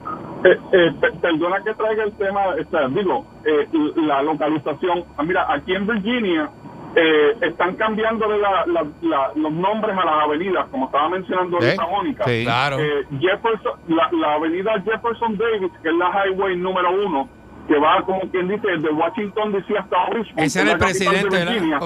[0.43, 3.67] eh, eh, pe- perdona que traiga el tema, este, digo, eh,
[4.08, 5.04] la localización.
[5.17, 6.50] Ah, Mira, aquí en Virginia
[6.95, 11.65] eh, están cambiando la, la- la- los nombres a las avenidas, como estaba mencionando ¿Eh?
[11.78, 12.23] ahorita Mónica.
[12.26, 12.43] Sí.
[12.43, 12.80] Claro.
[12.80, 17.30] Eh, Jefferson, la, la avenida Jefferson Davis, que es la highway número uno,
[17.67, 20.39] que va, como quien dice, de Washington DC hasta Richmond.
[20.39, 21.80] Ese era el presidente de de la Virginia,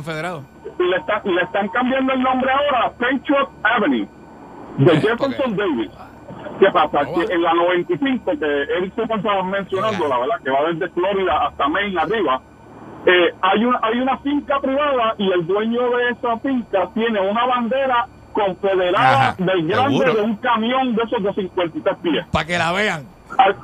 [0.81, 0.89] confederado.
[0.89, 4.07] le, está- le están cambiando el nombre ahora a Patriot Avenue
[4.77, 5.91] de Jefferson Davis.
[6.59, 6.99] ¿Qué pasa?
[7.05, 8.45] Que en la 95, que
[8.77, 12.41] Eric Super estaba mencionando, la verdad, que va desde Florida hasta Maine arriba,
[13.05, 17.45] eh, hay, una, hay una finca privada y el dueño de esa finca tiene una
[17.47, 20.13] bandera confederada Ajá, del grande seguro.
[20.13, 22.25] de un camión de esos de 53 pies.
[22.31, 23.05] Para que la vean.
[23.37, 23.55] Al-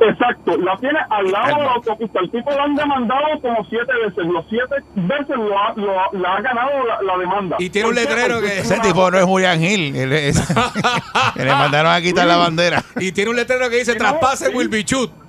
[0.00, 2.20] exacto, la tiene al lado de la autopista.
[2.20, 4.24] El tipo lo han demandado como siete veces.
[4.26, 7.56] Los siete veces lo ha, lo- la ha ganado la, la demanda.
[7.58, 9.94] Y tiene un letrero que- es Ese tipo no es Julián Gil.
[9.96, 10.40] él es-
[11.34, 12.82] que le mandaron a quitar la bandera.
[12.98, 14.52] Y tiene un letrero que dice traspase sí.
[14.56, 15.21] Will Shoot.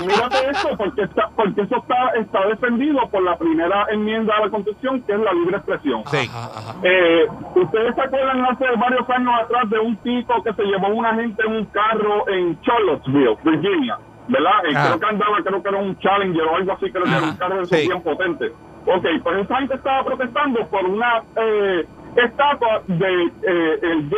[0.00, 4.50] Mírate eso, porque, está, porque eso está, está defendido por la primera enmienda a la
[4.50, 6.02] Constitución, que es la libre expresión.
[6.06, 6.28] Sí.
[6.30, 6.74] Ajá, ajá.
[6.82, 11.14] Eh, Ustedes se acuerdan hace varios años atrás de un tipo que se llevó una
[11.14, 14.64] gente en un carro en Charlottesville, Virginia, ¿verdad?
[14.68, 17.22] Eh, creo que andaba, creo que era un Challenger o algo así, creo que era
[17.26, 17.88] un carro de Sí.
[17.88, 18.52] bien potente.
[18.86, 21.84] Ok, pues esa gente estaba protestando por una eh,
[22.24, 24.10] estatua de eh, el,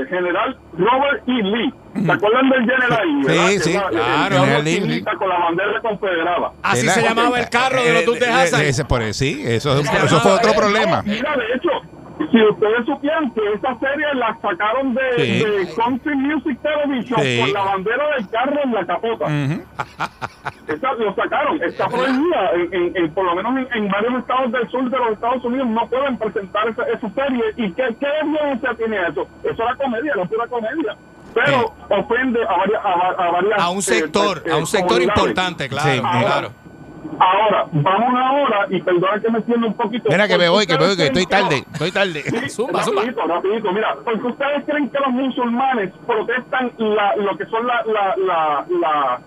[0.00, 1.32] el general Robert E.
[1.42, 1.72] Lee.
[2.06, 3.26] ¿Se acuerdan del general Lee?
[3.26, 3.46] verdad?
[3.48, 4.34] Sí, Que sí, eh, claro.
[4.36, 4.74] el General Lee.
[4.80, 6.52] chinita con la bandera confederada.
[6.62, 8.62] Así Era- se llamaba el carro de los de Eh, Hazzard.
[8.62, 11.02] eh, ese- por eso, sí, eso, eso fue otro problema.
[11.04, 11.70] Mira, de hecho,
[12.30, 15.44] si ustedes supieran que esa serie la sacaron de, Sí.
[15.44, 17.40] de Country Music Television Sí.
[17.40, 19.26] con la bandera del carro en la capota.
[20.68, 21.62] Esa- lo sacaron.
[21.62, 22.50] Está prohibida.
[22.54, 25.44] En, en- en- por lo menos en, en varios estados del sur de los Estados
[25.44, 27.42] Unidos no pueden presentar esa, esa serie.
[27.56, 29.26] ¿Y qué, qué evidencia tiene eso?
[29.42, 30.96] Eso es la comedia, no es una comedia.
[31.34, 32.84] Pero ofende a varias...
[32.84, 32.90] A,
[33.26, 35.18] a varias A un eh, sector, eh, a un sector comunidades.
[35.18, 36.00] importante, claro, Sí.
[36.00, 36.50] claro.
[37.18, 40.08] Ahora, vamos ahora, y perdona que me extienda un poquito.
[40.10, 42.22] Mira que me voy, que me voy, que estoy tarde, estoy tarde.
[42.22, 43.02] Sí, Zumba, zumba.
[43.02, 43.72] rapidito, rapidito.
[43.72, 48.66] Mira, porque ustedes creen que los musulmanes protestan la, lo que son la, la, la,
[48.80, 49.20] la,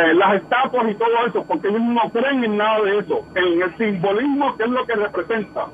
[0.00, 3.62] eh, las estatuas y todo eso, porque ellos no creen en nada de eso, en
[3.62, 5.66] el simbolismo que es lo que representa.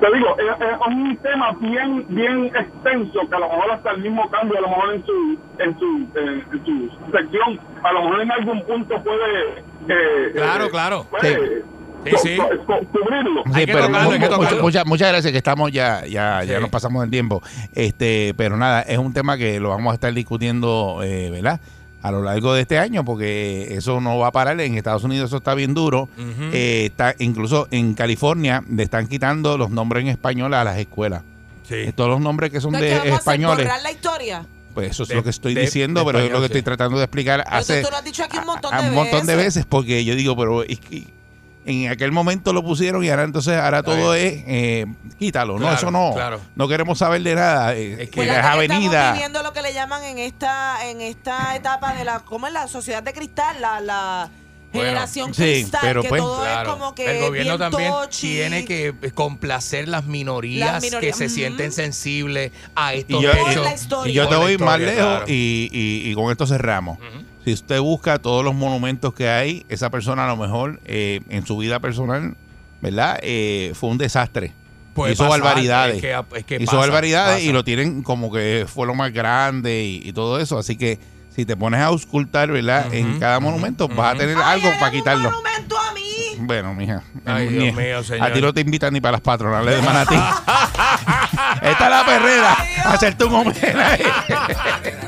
[0.00, 4.02] Te digo, es, es un tema bien bien extenso que a lo mejor hasta el
[4.02, 8.02] mismo cambio, a lo mejor en su en su, eh, en su sección, a lo
[8.04, 9.58] mejor en algún punto puede...
[9.88, 11.06] eh, Claro, eh, claro.
[11.10, 11.62] puede
[12.04, 12.36] Sí, sí.
[12.36, 13.42] co- co- cubrirlo.
[13.52, 17.42] Sí, pero tocarlo, muchas, muchas gracias que estamos ya, ya, ya nos pasamos el tiempo.
[17.74, 21.60] Este, pero nada, es un tema que lo vamos a estar discutiendo, eh, ¿verdad?
[22.00, 24.60] A lo largo de este año, porque eso no va a parar.
[24.60, 26.08] En Estados Unidos eso está bien duro.
[26.52, 31.22] Eh, está, incluso en California le están quitando los nombres en español a las escuelas.
[31.70, 31.92] Eh, Sí.
[31.92, 33.12] Todos los nombres que son de ¿qué vamos a hacer?
[33.18, 33.66] españoles.
[33.66, 34.46] ¿Borrar la historia?
[34.74, 36.62] Pues eso es De- lo que estoy de- diciendo, de pero es lo que estoy
[36.62, 39.26] tratando de explicar hace tú lo has dicho aquí un montón a- de un montón
[39.26, 39.54] de veces.
[39.56, 41.04] veces, porque yo digo, pero es que
[41.68, 44.86] en aquel momento lo pusieron y ahora entonces ahora todo es eh,
[45.18, 46.40] quítalo, no, eso no, claro.
[46.56, 49.62] no queremos saber de nada, eh, Es que Acuérdate las Estamos avenidas, viviendo lo que
[49.62, 53.60] le llaman en esta en esta etapa de la ¿cómo es la sociedad de cristal?
[53.60, 54.30] La la
[54.72, 56.68] generación sí, cristal, pero que pues, todo Claro.
[56.70, 61.28] es como que el gobierno bien también tiene que complacer las minorías, Las minorías, que
[61.28, 63.64] se sienten sensibles a estos Y yo, hechos.
[63.64, 64.10] la historia.
[64.12, 65.24] y yo te voy más lejos claro.
[65.26, 66.98] y, y- y con esto cerramos.
[67.48, 71.46] Si usted busca todos los monumentos que hay, esa persona a lo mejor eh, en
[71.46, 72.36] su vida personal,
[72.82, 73.18] ¿verdad?
[73.22, 74.52] Eh, fue un desastre.
[74.92, 75.94] Puede hizo pasar, barbaridades.
[75.96, 77.48] es que- es que hizo pasa, barbaridades pasa.
[77.48, 80.58] y lo tienen como que fue lo más grande y, y todo eso.
[80.58, 80.98] Así que
[81.34, 82.92] si te pones a auscultar, ¿verdad?
[82.92, 85.30] En cada monumento vas a tener Ay, algo para un quitarlo.
[85.30, 86.00] monumento a mí.
[86.40, 87.02] Bueno, mija.
[87.24, 88.26] Ay, Dios mío, señor.
[88.30, 90.14] A ti no te invitan ni para las patronales de Manatí.
[91.62, 92.56] Esta es la perrera.
[92.84, 94.04] Hacerte un homenaje.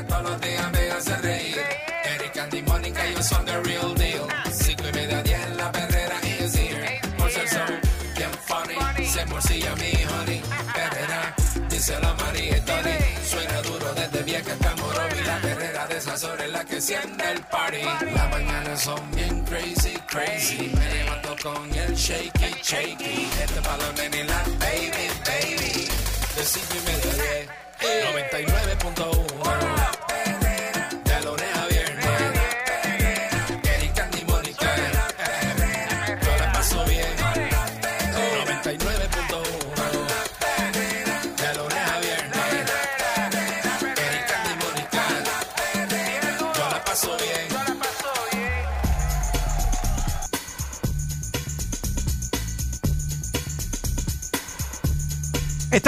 [16.81, 17.83] siente el party.
[18.13, 20.71] Las mañanas son bien crazy, crazy.
[20.75, 23.29] Me levanto con el shaky, shaky.
[23.41, 25.87] Este balón en la baby, baby.
[26.35, 27.49] De cinco y media, a diez.
[28.31, 29.30] 99.1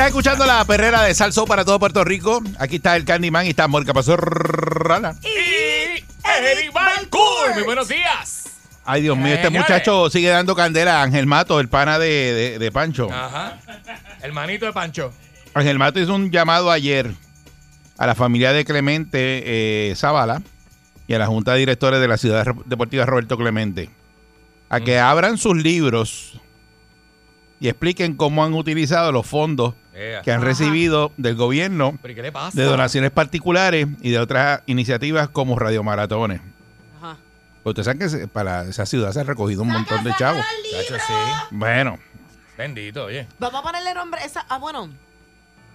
[0.03, 2.43] Estás escuchando la perrera de Salso para todo Puerto Rico.
[2.59, 5.15] Aquí está el Candyman y está Morca Rana.
[5.23, 8.49] Y Eric Balcour, muy buenos días.
[8.83, 9.61] Ay, Dios mío, este Señores.
[9.69, 13.07] muchacho sigue dando candela a Ángel Mato, el pana de, de- de Pancho.
[13.13, 13.61] Ajá.
[14.21, 15.13] El manito de Pancho.
[15.53, 17.13] Ángel Mato hizo un llamado ayer
[17.97, 19.43] a la familia de Clemente
[19.89, 20.41] eh, Zavala
[21.07, 23.89] y a la Junta de Directores de la Ciudad Deportiva Roberto Clemente
[24.67, 26.41] a que abran sus libros
[27.61, 30.45] y expliquen cómo han utilizado los fondos Que han Ajá.
[30.45, 32.57] recibido del gobierno ¿Pero y qué le pasa?
[32.59, 36.41] de donaciones particulares y de otras iniciativas como radiomaratones.
[36.99, 37.17] Ajá.
[37.63, 40.43] Ustedes saben que se- para esa ciudad se ha recogido un montón de chavos.
[40.71, 41.13] Chacho, sí.
[41.51, 41.99] Bueno,
[42.57, 43.27] Bendito, oye.
[43.39, 44.21] Vamos a ponerle nombre.
[44.23, 44.89] Esa, ah, bueno.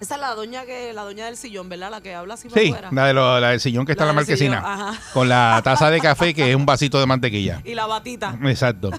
[0.00, 1.90] Esa es la doña que la doña del sillón, ¿verdad?
[1.90, 2.88] La que habla así para sí, afuera.
[2.92, 4.86] la, de lo- la del sillón que está en la del sillón, marquesina.
[4.92, 5.00] ajá.
[5.12, 7.60] Con la taza de café que es un vasito de mantequilla.
[7.64, 8.38] Y la batita.
[8.44, 8.90] Exacto.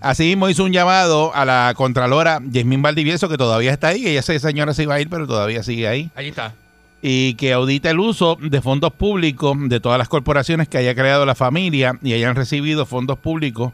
[0.00, 4.06] Asimismo hizo un llamado a la Contralora Yasmín Valdivieso, que todavía está ahí.
[4.06, 6.10] Ella esa señora se iba a ir, pero todavía sigue ahí.
[6.14, 6.54] Allí está.
[7.02, 11.26] Y que audita el uso de fondos públicos de todas las corporaciones que haya creado
[11.26, 13.72] la familia y hayan recibido fondos públicos,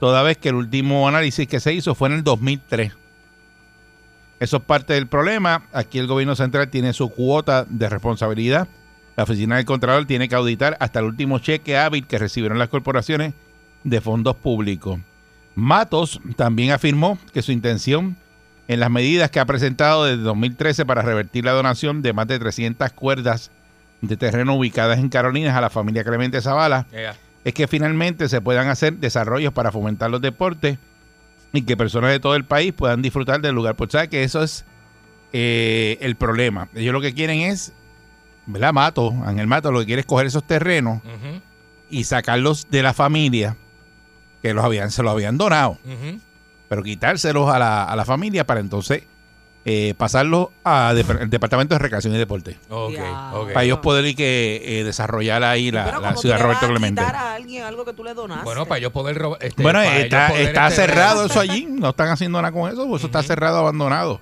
[0.00, 2.92] toda vez que el último análisis que se hizo fue en el 2003.
[4.40, 5.64] Eso es parte del problema.
[5.72, 8.68] Aquí el gobierno central tiene su cuota de responsabilidad.
[9.16, 12.68] La oficina del Contralor tiene que auditar hasta el último cheque hábil que recibieron las
[12.68, 13.34] corporaciones
[13.84, 14.98] de fondos públicos.
[15.54, 18.16] Matos también afirmó que su intención
[18.66, 22.38] en las medidas que ha presentado desde 2013 para revertir la donación de más de
[22.38, 23.50] 300 cuerdas
[24.00, 26.86] de terreno ubicadas en Carolinas a la familia Clemente Zavala
[27.44, 30.78] es que finalmente se puedan hacer desarrollos para fomentar los deportes
[31.54, 33.76] y que personas de todo el país puedan disfrutar del lugar.
[33.76, 34.64] Pues sabes que eso es
[35.32, 36.68] eh, el problema.
[36.74, 37.72] Ellos lo que quieren es,
[38.46, 38.72] ¿verdad?
[38.72, 41.00] Mato, Ángel Mato lo que quiere es coger esos terrenos
[41.88, 43.56] y sacarlos de la familia
[44.42, 45.78] que los habían, se los habían donado,
[46.68, 49.04] pero quitárselos a la, a la familia para entonces
[49.66, 50.96] eh, pasarlos al
[51.30, 52.58] Departamento de Recreación y Deporte.
[52.68, 53.30] Ok, Ya.
[53.34, 53.52] ok.
[53.52, 57.00] Para ellos poder ir que eh, desarrollar ahí la, ciudad tú le vas Roberto Clemente.
[57.00, 58.44] quitar a alguien algo que tú le donaste.
[58.44, 59.42] Bueno, para ellos poder robar.
[59.42, 62.52] Este, Bueno, para ellos está, poder, está este, cerrado eso allí, no están haciendo nada
[62.52, 64.20] con eso, pues eso está cerrado, abandonado.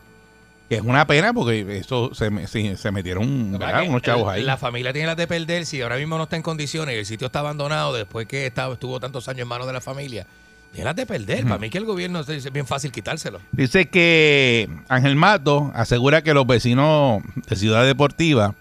[0.68, 4.42] Que es una pena porque eso se, me- sí, se metieron unos chavos ahí.
[4.42, 5.66] La familia tiene las de perder.
[5.66, 8.72] Si ahora mismo no está en condiciones y el sitio está abandonado después que estaba,
[8.74, 10.26] estuvo tantos años en manos de la familia,
[10.72, 11.44] tiene las de perder.
[11.44, 13.40] Para mí que el gobierno es es bien fácil quitárselo.
[13.52, 18.54] Dice que Ángel Mato asegura que los vecinos de Ciudad Deportiva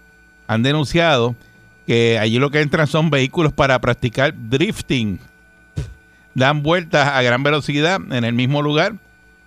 [0.47, 1.35] han denunciado
[1.87, 5.19] que allí lo que entran son vehículos para practicar drifting.
[6.35, 8.95] Dan vueltas a gran velocidad en el mismo lugar,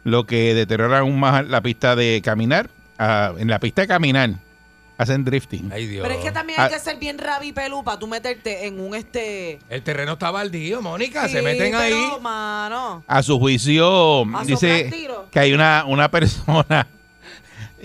[0.03, 2.69] lo que deteriora aún más la pista de caminar.
[2.99, 4.31] Ah, en la pista de caminar
[4.99, 5.71] hacen drifting.
[5.73, 6.03] Ay, Dios.
[6.07, 6.65] Pero es que también Ah.
[6.67, 9.59] hay que ser bien rabi pelú para tú meterte en un este.
[9.69, 11.29] El terreno está baldío, Mónica.
[11.29, 12.21] se meten pero, ahí.
[12.21, 13.03] mano.
[13.07, 14.91] A su juicio, ¿A dice
[15.31, 16.87] que hay una, una persona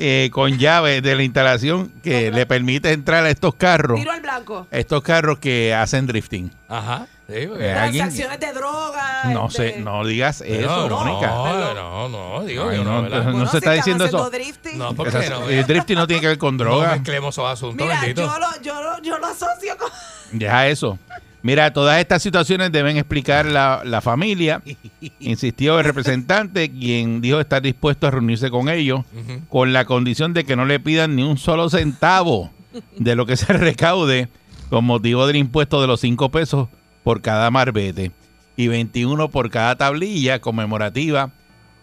[0.01, 3.99] eh, con llave de la instalación que le permite entrar a estos carros.
[3.99, 4.65] Tiro al blanco.
[4.71, 6.51] Estos carros que hacen drifting.
[6.69, 7.07] Ajá.
[7.27, 9.25] Sí, porque- Eh, alguien- Transacciones de drogas.
[9.25, 11.27] No este- sé, no digas eso, no, Mónica.
[11.27, 14.29] No, no, no, digo Ay, yo no, no, no se está diciendo haciendo eso.
[14.31, 14.77] drifting.
[14.79, 15.47] No, ¿por Esas- qué no?
[15.49, 16.91] el drifting no tiene que ver con No droga.
[16.93, 18.21] mezclemos esos asuntos, Mira, bendito.
[18.25, 19.89] yo lo, yo, lo, yo lo asocio con.
[20.31, 20.97] Deja eso.
[21.41, 24.61] Mira, todas estas situaciones deben explicar la, la familia,
[25.19, 29.01] insistió el representante, quien dijo estar dispuesto a reunirse con ellos,
[29.47, 32.51] con la condición de que no le pidan ni un solo centavo
[32.97, 34.27] de lo que se recaude
[34.69, 36.67] con motivo del impuesto de los 5 pesos
[37.03, 38.11] por cada marbete
[38.55, 41.31] y 21 por cada tablilla conmemorativa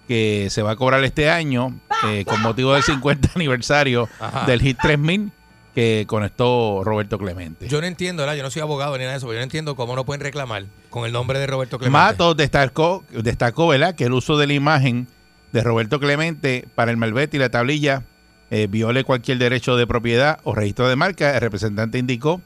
[0.06, 1.74] que se va a cobrar este año
[2.06, 4.46] eh, con motivo del 50 aniversario Ajá.
[4.46, 5.32] del HIT 3000
[5.76, 7.68] que conectó Roberto Clemente.
[7.68, 8.34] Yo no entiendo, ¿verdad?
[8.34, 10.22] Yo no soy abogado ni nada de eso, pero yo no entiendo cómo no pueden
[10.22, 11.92] reclamar con el nombre de Roberto Clemente.
[11.92, 13.94] Matos destacó, destacó ¿verdad?
[13.94, 15.06] que el uso de la imagen
[15.52, 18.04] de Roberto Clemente para el malvete y la tablilla
[18.50, 21.34] eh, viole cualquier derecho de propiedad o registro de marca.
[21.34, 22.40] El representante indicó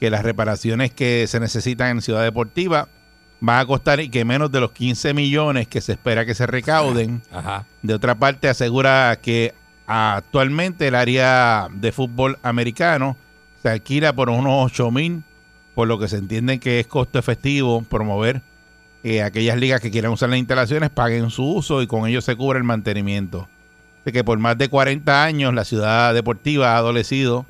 [0.00, 2.88] que las reparaciones que se necesitan en Ciudad Deportiva
[3.38, 6.48] van a costar y que menos de los 15 millones que se espera que se
[6.48, 7.22] recauden.
[7.30, 7.66] Ajá.
[7.82, 9.54] De otra parte, asegura que
[9.86, 13.16] actualmente el área de fútbol americano
[13.62, 15.22] se alquila por unos 8 mil,
[15.74, 18.42] por lo que se entiende que es costo efectivo promover
[19.02, 22.36] que aquellas ligas que quieran usar las instalaciones paguen su uso y con ello se
[22.36, 23.48] cubre el mantenimiento.
[24.04, 27.44] De que por más de 40 años la ciudad deportiva ha adolecido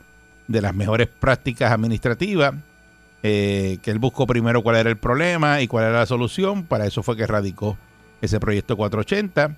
[0.48, 2.54] de las mejores prácticas administrativas,
[3.22, 6.86] eh, que él buscó primero cuál era el problema y cuál era la solución, para
[6.86, 7.78] eso fue que radicó
[8.20, 9.54] ese proyecto 480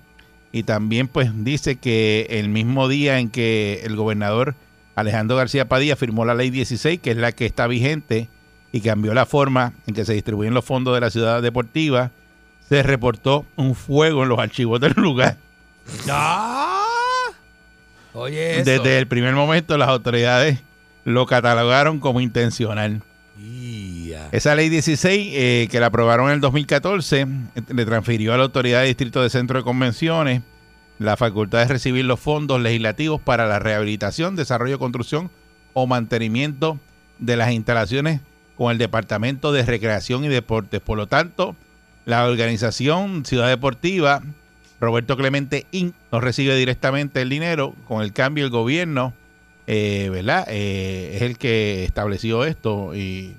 [0.51, 4.55] y también pues dice que el mismo día en que el gobernador
[4.95, 8.29] Alejandro García Padilla firmó la ley 16, que es la que está vigente
[8.71, 12.11] y cambió la forma en que se distribuyen los fondos de la ciudad deportiva,
[12.67, 15.37] se reportó un fuego en los archivos del lugar.
[16.09, 16.83] ¡Ah!
[18.13, 18.71] Oye, eso.
[18.71, 20.59] Desde el primer momento las autoridades
[21.05, 23.03] lo catalogaron como intencional.
[24.31, 27.27] Esa ley 16, eh, que la aprobaron en el 2014, eh,
[27.73, 30.41] le transfirió a la Autoridad de Distrito de Centro de Convenciones
[30.99, 35.29] la facultad de recibir los fondos legislativos para la rehabilitación, desarrollo, construcción
[35.73, 36.79] o mantenimiento
[37.19, 38.21] de las instalaciones
[38.57, 40.81] con el Departamento de Recreación y Deportes.
[40.81, 41.55] Por lo tanto,
[42.05, 44.23] la organización Ciudad Deportiva,
[44.79, 47.75] Roberto Clemente Inc., no recibe directamente el dinero.
[47.87, 49.13] Con el cambio, el gobierno,
[49.67, 50.47] eh, ¿verdad?
[50.49, 53.35] Eh, es el que estableció esto y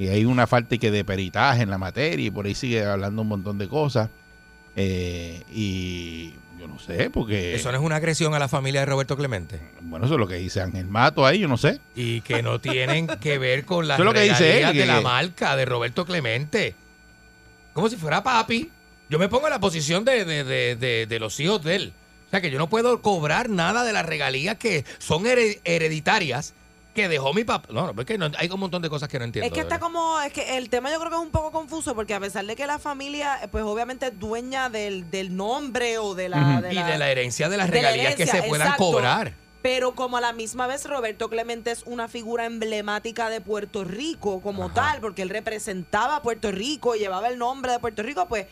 [0.00, 3.22] y hay una falta que de peritaje en la materia y por ahí sigue hablando
[3.22, 4.08] un montón de cosas.
[4.76, 7.54] Eh, y yo no sé, porque.
[7.54, 9.60] Eso no es una agresión a la familia de Roberto Clemente.
[9.82, 11.80] Bueno, eso es lo que dice Ángel Mato ahí, yo no sé.
[11.94, 14.86] Y que no tienen que ver con las es lo que dice él, de que-
[14.86, 16.74] la marca de Roberto Clemente.
[17.72, 18.70] Como si fuera papi.
[19.08, 21.92] Yo me pongo en la posición de, de- de- de- de los hijos de él.
[22.28, 26.54] O sea, que yo no puedo cobrar nada de las regalías que son hered- hereditarias
[27.02, 27.68] que dejó mi papá.
[27.72, 29.46] No, no, porque no- hay un montón de cosas que no entiendo.
[29.46, 31.94] Es que está como, es que el tema yo creo que es un poco confuso
[31.94, 36.14] porque a pesar de que la familia, pues obviamente es dueña del, del nombre o
[36.14, 38.42] de la, de Y la- de la herencia de las de la regalías que se
[38.44, 38.84] puedan exacto.
[38.92, 39.32] cobrar.
[39.62, 44.40] Pero como a la misma vez Roberto Clemente es una figura emblemática de Puerto Rico
[44.40, 48.46] como tal, porque él representaba a Puerto Rico, llevaba el nombre de Puerto Rico, pues,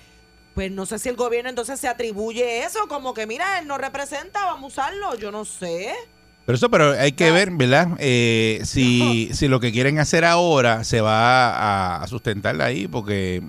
[0.55, 3.79] pues no sé si el gobierno entonces se atribuye eso, como que mira, él no
[3.79, 5.95] representa, vamos a usarlo, yo no sé.
[6.49, 7.89] Pero eso, pero hay que ver, ¿verdad?
[7.99, 13.43] Eh, si, si lo que quieren hacer ahora se va a, a sustentar ahí, porque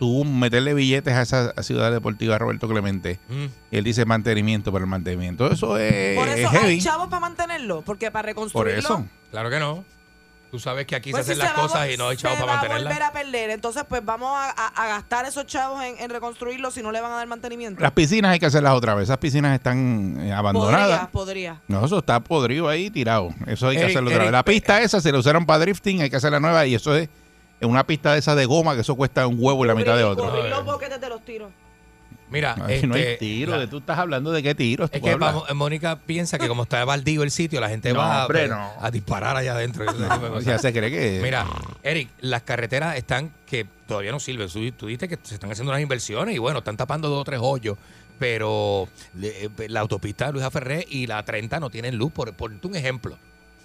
[0.00, 3.44] tú meterle billetes a esa ciudad deportiva Roberto Clemente, Mm.
[3.70, 5.46] y él dice mantenimiento por el mantenimiento.
[5.52, 6.72] Eso es, Por eso es heavy.
[6.72, 8.80] hay chavos para mantenerlo, porque para Por reconstruirlo.
[8.80, 9.06] eso.
[9.30, 9.84] Claro que no.
[10.52, 12.52] Tú sabes que aquí pues se si hacen las cosas y no hay chavos para
[12.52, 13.08] va a volver mantenerlas.
[13.08, 16.82] a perder, entonces pues vamos a, a- a gastar esos chavos en, en reconstruirlo si
[16.82, 17.80] no le van a dar mantenimiento.
[17.82, 19.04] Las piscinas hay que hacerlas otra vez.
[19.04, 21.08] Esas piscinas están eh, abandonadas.
[21.08, 21.62] Podría, podría.
[21.68, 23.30] No, eso está podrido ahí, tirado.
[23.46, 24.32] Eso hay que Eric, hacerlo otra vez.
[24.32, 26.94] La pista esa se la usaron para drifting, hay que hacer la nueva y eso
[26.94, 27.08] es
[27.62, 30.04] una pista de esa de goma que eso cuesta un huevo y la mitad de
[30.04, 30.28] otro.
[30.28, 31.50] cubrir los boquetes de los tiros.
[32.32, 33.52] Mira, Aquí no hay este, tiro.
[33.52, 34.86] la- de- tú estás hablando de qué tiro.
[34.90, 38.24] Es que vamos, Mónica piensa que como está baldío el sitio, la gente No, va
[38.24, 38.70] a, no.
[38.80, 39.84] a disparar allá adentro.
[40.40, 41.20] ya se cree que.
[41.22, 41.46] Mira,
[41.82, 44.48] Eric, las carreteras están que todavía no sirven.
[44.48, 47.38] Tú, tú que se están haciendo unas inversiones y bueno, están tapando dos o tres
[47.42, 47.76] hoyos.
[48.18, 48.88] Pero
[49.20, 52.12] eh, la autopista de Luis Ferré y la 30 no tienen luz.
[52.12, 53.18] Por ponerte un ejemplo.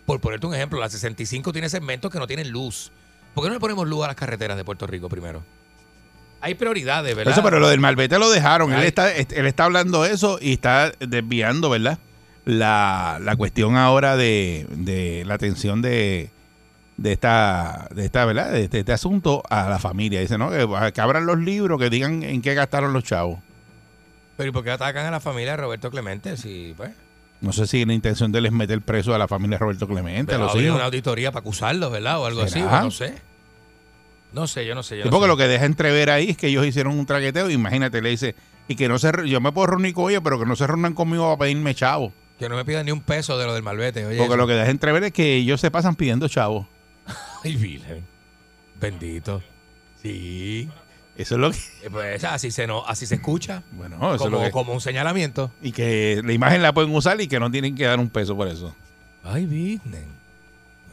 [0.05, 2.91] Por ponerte un ejemplo, la 65 tiene segmentos que no tienen luz.
[3.33, 5.43] ¿Por qué no le ponemos luz a las carreteras de Puerto Rico primero?
[6.41, 7.33] Hay prioridades, ¿verdad?
[7.33, 8.71] eso, pero lo del malvete lo dejaron.
[8.73, 11.97] Él está, él está hablando eso y está desviando, ¿verdad?
[12.45, 16.29] La, la cuestión ahora de, de la atención de,
[16.97, 18.51] de esta, de esta, ¿verdad?
[18.51, 20.21] De este, este asunto a la familia.
[20.21, 20.49] Dice, ¿no?
[20.51, 23.39] Que, que abran los libros, que digan en qué gastaron los chavos.
[24.37, 26.37] Pero ¿y por qué atacan a la familia de Roberto Clemente?
[26.37, 26.91] Si, pues,
[27.41, 29.87] No sé si la intención de él es meter preso a la familia de Roberto
[29.87, 30.75] Clemente, a los hijos.
[30.75, 32.19] una auditoría para acusarlos, ¿verdad?
[32.19, 33.15] O algo así, no sé.
[34.33, 34.97] No sé, yo no sé.
[34.97, 35.27] Yo Sí, no porque sé.
[35.29, 37.49] lo que deja entrever ahí es que ellos hicieron un traqueteo.
[37.49, 38.35] Imagínate, le dice,
[38.67, 40.93] y que no se, yo me puedo reunir con ellos, pero que no se reúnan
[40.93, 42.11] conmigo para pedirme chavo.
[42.37, 44.05] Que no me pidan ni un peso de lo del malvete.
[44.05, 44.37] Oye, Porque eso.
[44.37, 46.67] lo que deja entrever es que ellos se pasan pidiendo chavos.
[47.43, 48.05] Ay, virgen.
[48.79, 49.41] Bendito.
[50.03, 50.69] Sí.
[51.15, 51.57] Eso es lo que.
[51.57, 53.63] Eh, Pues así se, no, así se escucha.
[53.71, 54.51] Bueno, eso es como, lo que.
[54.51, 55.51] como un señalamiento.
[55.63, 58.35] Y que la imagen la pueden usar y que no tienen que dar un peso
[58.35, 58.75] por eso.
[59.23, 60.05] Ay, business.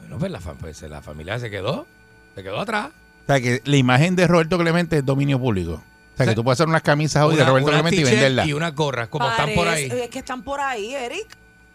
[0.00, 1.86] Bueno, pues la, pues la familia se quedó.
[2.34, 2.88] Se quedó atrás.
[3.24, 5.82] O sea, que la imagen de Roberto Clemente es dominio público.
[6.14, 8.46] O sea, que tú puedes hacer unas camisas hoy de Roberto Clemente y venderlas.
[8.46, 9.90] Y unas gorras, como están por ahí.
[9.90, 11.26] Es que están por ahí, Eric.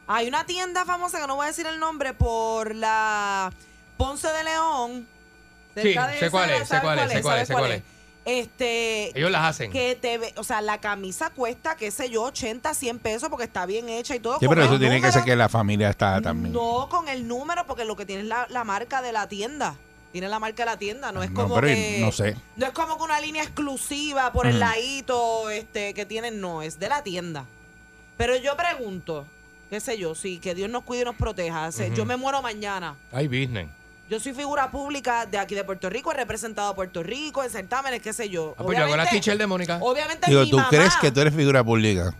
[0.07, 3.51] Hay una tienda famosa que no voy a decir el nombre por la
[3.97, 5.07] Ponce de León.
[5.75, 7.47] cerca Sí, de sé esa, cuál es, sé ¿sabes cuál es, sé cuál es, ¿Sabes
[7.47, 7.83] sé cuál es.
[8.25, 9.71] Este, Ellos las hacen.
[9.71, 13.45] que te ve, o sea, la camisa cuesta, qué sé yo, 80, 100 pesos porque
[13.45, 14.39] está bien hecha y todo.
[14.39, 16.53] Sí, pero eso tiene que ser que la familia está también.
[16.53, 19.75] No con el número, porque lo que tiene es la, la marca de la tienda.
[20.11, 21.97] Tiene la marca de la tienda, no es No, como que...
[22.01, 22.35] no sé.
[22.55, 26.79] No es como que una línea exclusiva por el ladito este, que tienen, no, es
[26.79, 27.45] de la tienda.
[28.17, 29.27] Pero yo pregunto,
[29.69, 31.69] qué sé yo, sí, que Dios nos cuide y nos proteja.
[31.69, 31.93] Ujú.
[31.93, 32.95] Yo me muero mañana.
[33.11, 33.67] Ay, business.
[34.09, 37.51] Yo soy figura pública de aquí de Puerto Rico, he representado a Puerto Rico en
[37.51, 38.55] certámenes, qué sé yo.
[38.57, 39.77] Ah, pues yo hago la Obviamente- t-shirt de Mónica.
[39.79, 42.15] Obviamente Digo, mi ¿tú mamá- crees que tú eres figura pública?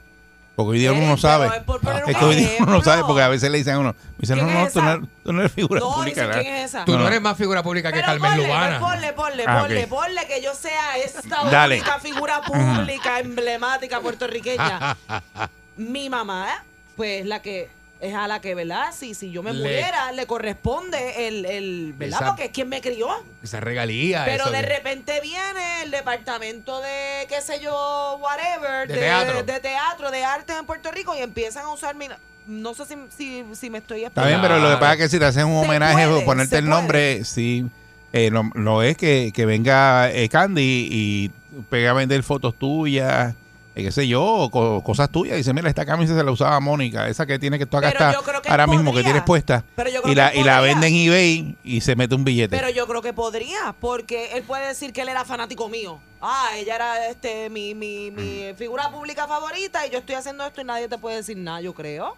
[0.59, 1.47] Porque hoy día uno no sabe.
[1.47, 3.59] es por poner un Es que hoy día uno no sabe porque a veces le
[3.59, 5.79] dicen a uno, me dicen, no, ¿Quién no, tú no, eres, tú no eres figura
[5.79, 6.31] No, pública.
[6.31, 6.83] ¿quién es esa?
[6.83, 7.07] Tú no, No.
[7.07, 8.79] eres más figura pública que Pero Carmen ponle, Lubana.
[8.81, 11.75] ponle, ponle, Ah, ponle, ponle que yo sea esta Dale.
[11.75, 14.97] única figura pública emblemática puertorriqueña.
[15.77, 16.61] Mi mamá, ¿eh?
[16.97, 17.69] pues la que
[18.01, 18.93] es a la que, ¿verdad?
[18.97, 22.19] Si, si yo me Le- muriera, le corresponde el, el ¿verdad?
[22.21, 23.07] Esa- Porque es quien me crió.
[23.43, 24.23] Esa regalía.
[24.25, 29.43] Pero eso de repente viene el departamento de, qué sé yo, whatever, De teatro.
[29.43, 32.07] de teatro, de arte en Puerto Rico y empiezan a usar mi...
[32.47, 35.09] No sé si, si, si me estoy Está bien, pero lo que pasa es que
[35.09, 37.65] si te hacen un homenaje puede, o ponerte el nombre, sí,
[38.11, 41.31] eh, no, no es que, que venga eh, Candy y
[41.69, 43.35] pega a vender fotos tuyas,
[43.83, 45.37] qué sé yo, co- cosas tuyas.
[45.37, 48.05] Dice, mira, esta camisa se la usaba Mónica, esa que tiene que tú acá Pero
[48.05, 49.63] está yo creo que ahora mismo que tienes puesta.
[49.75, 52.15] Pero yo creo Y que la, él y la vende en eBay y se mete
[52.15, 52.55] un billete.
[52.55, 55.99] Pero yo creo que podría, porque él puede decir que él era fanático mío.
[56.21, 60.61] Ah, ella era este mi, mi, mi figura pública favorita y yo estoy haciendo esto
[60.61, 62.15] y nadie te puede decir nada, yo creo.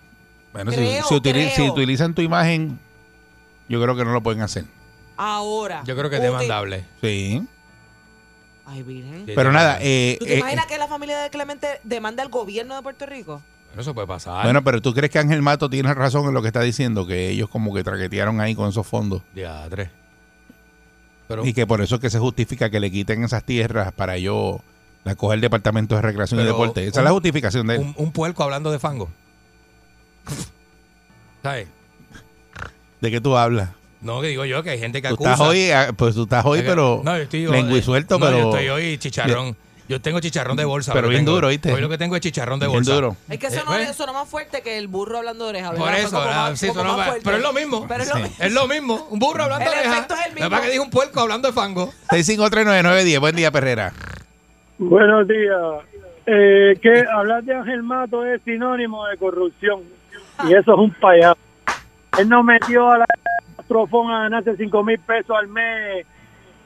[0.53, 1.74] bueno, si- creo, si, utili- si creo.
[1.74, 2.80] utilizan tu imagen,
[3.70, 4.66] yo creo que no lo pueden hacer.
[5.18, 5.84] Ahora.
[5.86, 6.84] Yo creo que es demandable.
[7.01, 7.47] Sí.
[8.72, 9.26] Ay, virgen.
[9.26, 12.76] Pero nada, eh, ¿Tú te eh, imaginas que la familia de Clemente demanda al gobierno
[12.76, 13.41] de Puerto Rico?
[13.72, 14.43] Pero eso puede pasar.
[14.45, 17.30] bueno, pero tú crees que Ángel Mato tiene razón en lo que está diciendo, que
[17.30, 19.22] ellos como que traquetearon ahí con esos fondos.
[19.34, 19.89] Diadre.
[21.28, 24.17] Pero Y que por eso es que se justifica que le quiten esas tierras para
[24.17, 24.59] yo
[25.03, 26.86] la coger el Departamento de Recreación y Deporte.
[26.86, 27.82] Esa un- es la justificación de él.
[27.82, 29.09] un, un puerco hablando de fango.
[31.43, 31.67] ¿Sabes?
[32.99, 33.69] ¿De qué tú hablas?
[34.02, 35.32] No, que digo yo que hay gente que Tú acusa.
[35.34, 37.84] estás hoy, ah, pues tú estás hoy, que- pero no, yo estoy lengua y eh,
[37.84, 38.38] suelto, no, pero...
[38.39, 39.56] yo estoy hoy chicharrón.
[39.89, 40.93] Yo tengo chicharrón de bolsa.
[40.93, 41.36] Pero bien tengo.
[41.36, 41.74] duro, ¿oíste?
[41.74, 42.93] Hoy lo que tengo es chicharrón de Bien bolsa.
[42.93, 43.18] duro.
[43.30, 43.93] Es que Eh, sonó, ¿ves?
[43.93, 45.72] sonó más fuerte que el burro hablando de oreja.
[45.72, 45.86] ¿verdad?
[45.86, 46.49] Por eso, como ¿verdad?
[46.52, 47.86] más- Sí, más más- pero es lo mismo.
[47.89, 48.22] Pero es lo Sí.
[48.22, 48.36] mismo.
[48.39, 49.08] Es lo mismo.
[49.10, 50.08] Un burro hablando El de oreja.
[50.10, 50.45] es el mismo.
[50.45, 51.91] que pasa es que dije un puerco hablando de fango.
[52.10, 53.20] 6539910.
[53.20, 53.91] Buen día, Perrera.
[54.78, 55.58] Buenos días.
[56.26, 59.82] Eh, que hablar de Ángel Mato es sinónimo de corrupción
[60.47, 61.38] y eso es un payaso.
[62.18, 63.06] Él nos metió a la
[63.72, 66.05] Trofón a ganarse 5 mil pesos al mes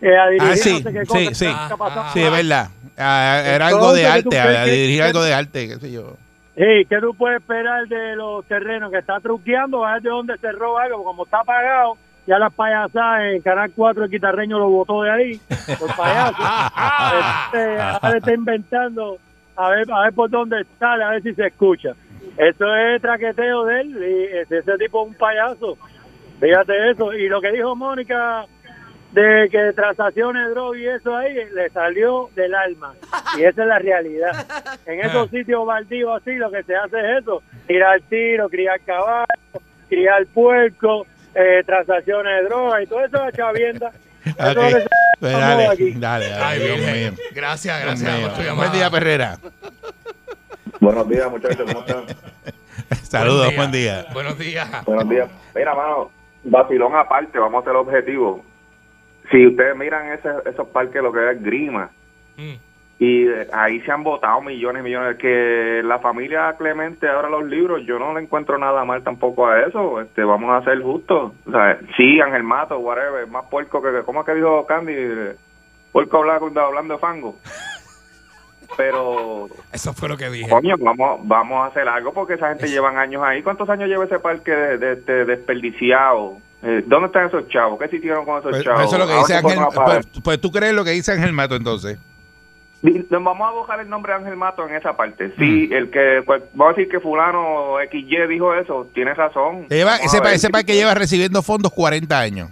[0.02, 1.46] eh, a dirigir Ah, sí, no sé qué sí, cosa, sí.
[1.48, 2.38] Ah, Sí, nada.
[2.38, 2.68] es verdad.
[2.98, 6.14] Ah, era algo de Entonces, ¿tú arte, a, dirigir algo de arte, qué sé yo.
[6.56, 9.86] Sí, ¿qué tú puedes esperar de los terrenos que está truqueando?
[9.86, 13.72] A ver de dónde se roba algo, como está pagado, ya las payasadas en Canal
[13.76, 15.42] 4 el guitarreño lo botó de ahí,
[15.80, 16.38] por payaso.
[17.54, 19.18] Este, ahora está inventando,
[19.56, 21.90] a ver, a ver por dónde sale, a ver si se escucha.
[22.38, 25.78] Eso es traqueteo de él, y ese, ese tipo es un payaso.
[26.40, 27.14] Fíjate eso.
[27.14, 28.46] Y lo que dijo Mónica
[29.12, 32.94] de que transacciones, drogas y eso ahí, le salió del alma.
[33.38, 34.46] Y esa es la realidad.
[34.86, 39.28] En esos sitios baldíos así, lo que se hace es eso: tirar tiro, criar caballos,
[39.88, 43.92] criar puerco, eh, transacciones de drogas y todo eso es chavienda.
[44.26, 44.62] Eso
[45.20, 45.92] Pues dale, aquí.
[45.96, 46.96] dale, dale, Ay, Dios Virgen.
[47.14, 47.24] mío.
[47.34, 48.28] Gracias, Dios gracias mío.
[48.38, 48.54] llamada.
[48.56, 49.38] Buen día, Perrera.
[50.82, 52.04] Buenos días, muchachos, ¿cómo están?
[53.04, 54.06] Saludos, Buen día.
[54.14, 54.68] Buenos días.
[54.86, 55.30] Buenos días.
[55.56, 56.12] Mira, mano,
[56.46, 58.44] vacilón aparte, vamos a ser objetivo.
[59.32, 61.90] Si ustedes miran ese, esos parques, lo que es Grima,
[62.38, 62.56] Mm.
[63.00, 65.18] y ahí se han votado millones y millones.
[65.18, 69.62] Que la familia Clemente, ahora los libros, yo no le encuentro nada mal tampoco a
[69.62, 70.02] eso.
[70.02, 71.32] Este, vamos a ser justos.
[71.48, 74.02] O sea, sí, Ángel Mato, whatever, más puerco que.
[74.06, 74.94] ¿Cómo es que dijo Candy?
[75.94, 77.36] Puerco hablando, hablando de fango.
[78.78, 80.50] Pero, Eso fue lo que dije.
[80.50, 83.42] coño, vamos, vamos a hacer algo porque esa gente llevan años ahí.
[83.42, 86.38] ¿Cuántos años lleva ese parque de, de- de- desperdiciado?
[86.64, 87.80] Eh, ¿Dónde están esos chavos?
[87.80, 88.82] ¿Qué se hicieron con esos Pues, chavos?
[88.84, 89.60] eso es lo que ¿A dice Ángel.
[89.86, 92.00] Pues, pues tú crees lo que dice Ángel Mato entonces.
[92.82, 95.32] Di- Vamos a buscar el nombre de Ángel Mato en esa parte.
[95.38, 99.68] Sí, el que, pues, vamos a decir que fulano XY dijo eso, tiene razón.
[99.70, 102.50] Lleva, ese, ese parque lleva recibiendo fondos 40 años.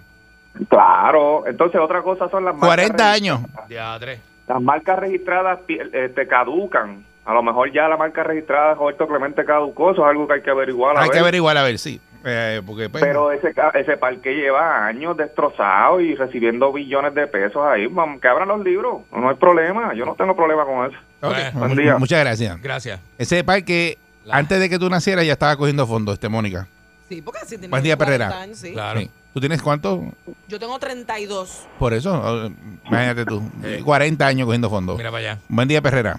[0.68, 3.40] Claro, entonces otra cosa son las marcas 40 años.
[3.68, 4.20] Diadre.
[4.48, 7.04] Las marcas registradas eh, te caducan.
[7.24, 10.34] A lo mejor ya la marca registrada de Roberto Clemente caducó, eso es algo que
[10.34, 10.96] hay que averiguar.
[10.96, 11.22] a Hay que ver.
[11.22, 12.00] averiguar a ver, sí.
[12.26, 17.26] Eh, porque, pues, Pero ese, ca- ese parque lleva años destrozado y recibiendo billones de
[17.26, 17.86] pesos ahí.
[17.86, 19.92] Vamos, que abran los libros, no hay problema.
[19.94, 20.98] Yo no tengo problema con eso.
[21.22, 21.96] ok, Buen mu- día.
[21.98, 22.60] Muchas gracias.
[22.62, 23.00] Gracias.
[23.18, 23.98] Ese parque,
[24.30, 26.66] antes de que tú nacieras, ya estaba cogiendo fondo, este Mónica.
[27.08, 28.40] Sí, porque si tienes Buen día, 40 Perrera.
[28.42, 28.72] años, sí.
[28.72, 29.00] Claro.
[29.00, 29.10] Sí.
[29.34, 30.00] ¿Tú tienes cuánto?
[30.48, 31.66] Yo tengo 32.
[31.78, 32.50] Por eso, eh,
[32.86, 33.42] imagínate tú.
[33.84, 34.96] 40 años cogiendo fondo.
[34.96, 35.38] Mira para allá.
[35.48, 36.18] Buen día, Perrera.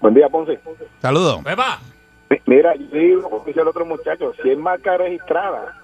[0.00, 0.58] Buen día, Ponce.
[1.00, 1.40] Saludos.
[1.42, 1.80] ¡Pepa!
[2.28, 5.74] Mi- Mira, yo digo, como dice el otro muchacho, si es marca registrada,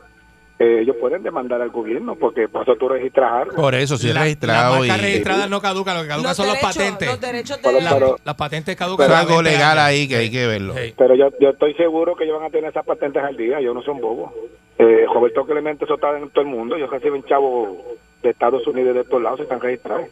[0.58, 3.56] eh, ellos pueden demandar al gobierno porque por eso tú registras algo.
[3.56, 5.00] Por eso, si es La- registrado Las y...
[5.00, 7.08] registradas no caducan, lo que caducan Los son los derechos, patentes.
[7.08, 9.06] los derechos de Pero- la- pero- Las patentes caducan.
[9.10, 9.88] es a algo 20 legal años.
[9.88, 10.74] ahí que hay que verlo.
[10.74, 10.94] Sí.
[10.96, 13.74] Pero yo, yo estoy seguro que ellos van a tener esas patentes al día, ellos
[13.74, 14.32] no son bobos.
[14.78, 17.78] Eh, Roberto Clemente, eso está en todo el mundo, ellos reciben chavos
[18.22, 20.06] de Estados Unidos y de estos lados, están registrados.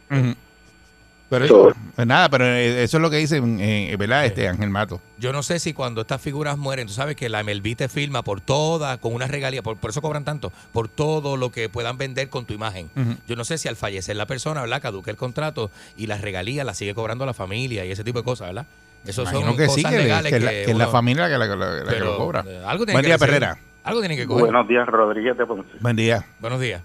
[1.27, 4.25] Pero eso, pues nada, pero eh, eso es lo que dice, eh, ¿verdad?
[4.27, 5.01] Este Ángel Mato.
[5.17, 8.21] Yo no sé si cuando estas figuras mueren, tú sabes que la MLB te firma
[8.21, 11.97] por toda, con una regalía, por, por eso cobran tanto, por todo lo que puedan
[11.97, 12.91] vender con tu imagen.
[13.27, 14.83] Yo no sé si al fallecer la persona, ¿verdad?
[14.83, 18.25] Caduque el contrato y las regalías las sigue cobrando la familia y ese tipo de
[18.25, 18.67] cosas, ¿verdad?
[19.05, 21.27] Eso Imagino son que cosas sí, que, le- legales que la, que es la familia
[21.27, 22.43] que, la, que la- la que lo cobra.
[22.47, 23.17] eh, algo tiene Buen día.
[23.17, 23.57] Perrera.
[23.85, 24.45] Algo tienen que coger.
[24.45, 25.69] Buenos días, Rodríguez de Ponce.
[25.79, 26.25] Buen día.
[26.39, 26.81] Buenos días.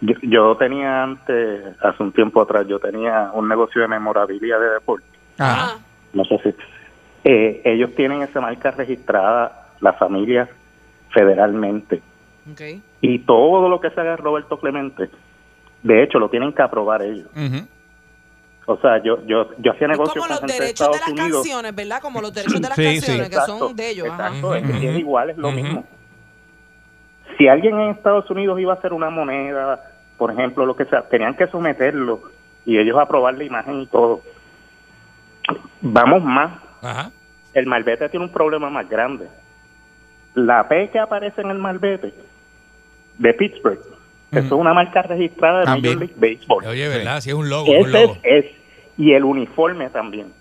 [0.00, 4.70] Yo, yo tenía antes, hace un tiempo atrás, yo tenía un negocio de memorabilia de
[4.70, 5.06] deporte.
[5.38, 5.78] Ajá.
[6.12, 6.54] No sé si.
[7.24, 10.48] eh, ellos tienen esa marca registrada, la familia,
[11.10, 12.02] federalmente.
[12.50, 12.60] Ok.
[13.00, 15.08] Y todo lo que se haga Roberto Clemente,
[15.82, 17.28] de hecho, lo tienen que aprobar ellos.
[18.66, 21.08] O sea, yo yo yo hacía negocios como con los gente derechos de Estados las
[21.08, 21.42] Unidos.
[21.42, 22.00] canciones, ¿verdad?
[22.00, 22.92] Como los derechos de las Sí, sí.
[22.92, 24.08] canciones, que Exacto, son de ellos.
[24.08, 24.26] ajá.
[24.28, 24.72] Exacto, es, Ujú.
[24.76, 25.84] es igual, es lo mismo.
[27.38, 29.80] Si alguien en Estados Unidos iba a hacer una moneda,
[30.18, 32.20] por ejemplo, lo que sea, tenían que someterlo
[32.64, 34.20] y ellos aprobar la imagen y todo.
[35.80, 36.52] Vamos más.
[36.82, 37.10] Ajá.
[37.54, 39.26] El malvete tiene un problema más grande.
[40.34, 42.14] La P que aparece en el malvete
[43.18, 43.78] de Pittsburgh,
[44.30, 45.66] eso es una marca registrada de.
[45.66, 46.64] Major League Baseball.
[46.66, 47.20] Oye, ¿verdad?
[47.20, 48.16] Si es un logo, un Ese logo.
[48.22, 48.50] es, es-
[48.96, 50.32] y el uniforme también.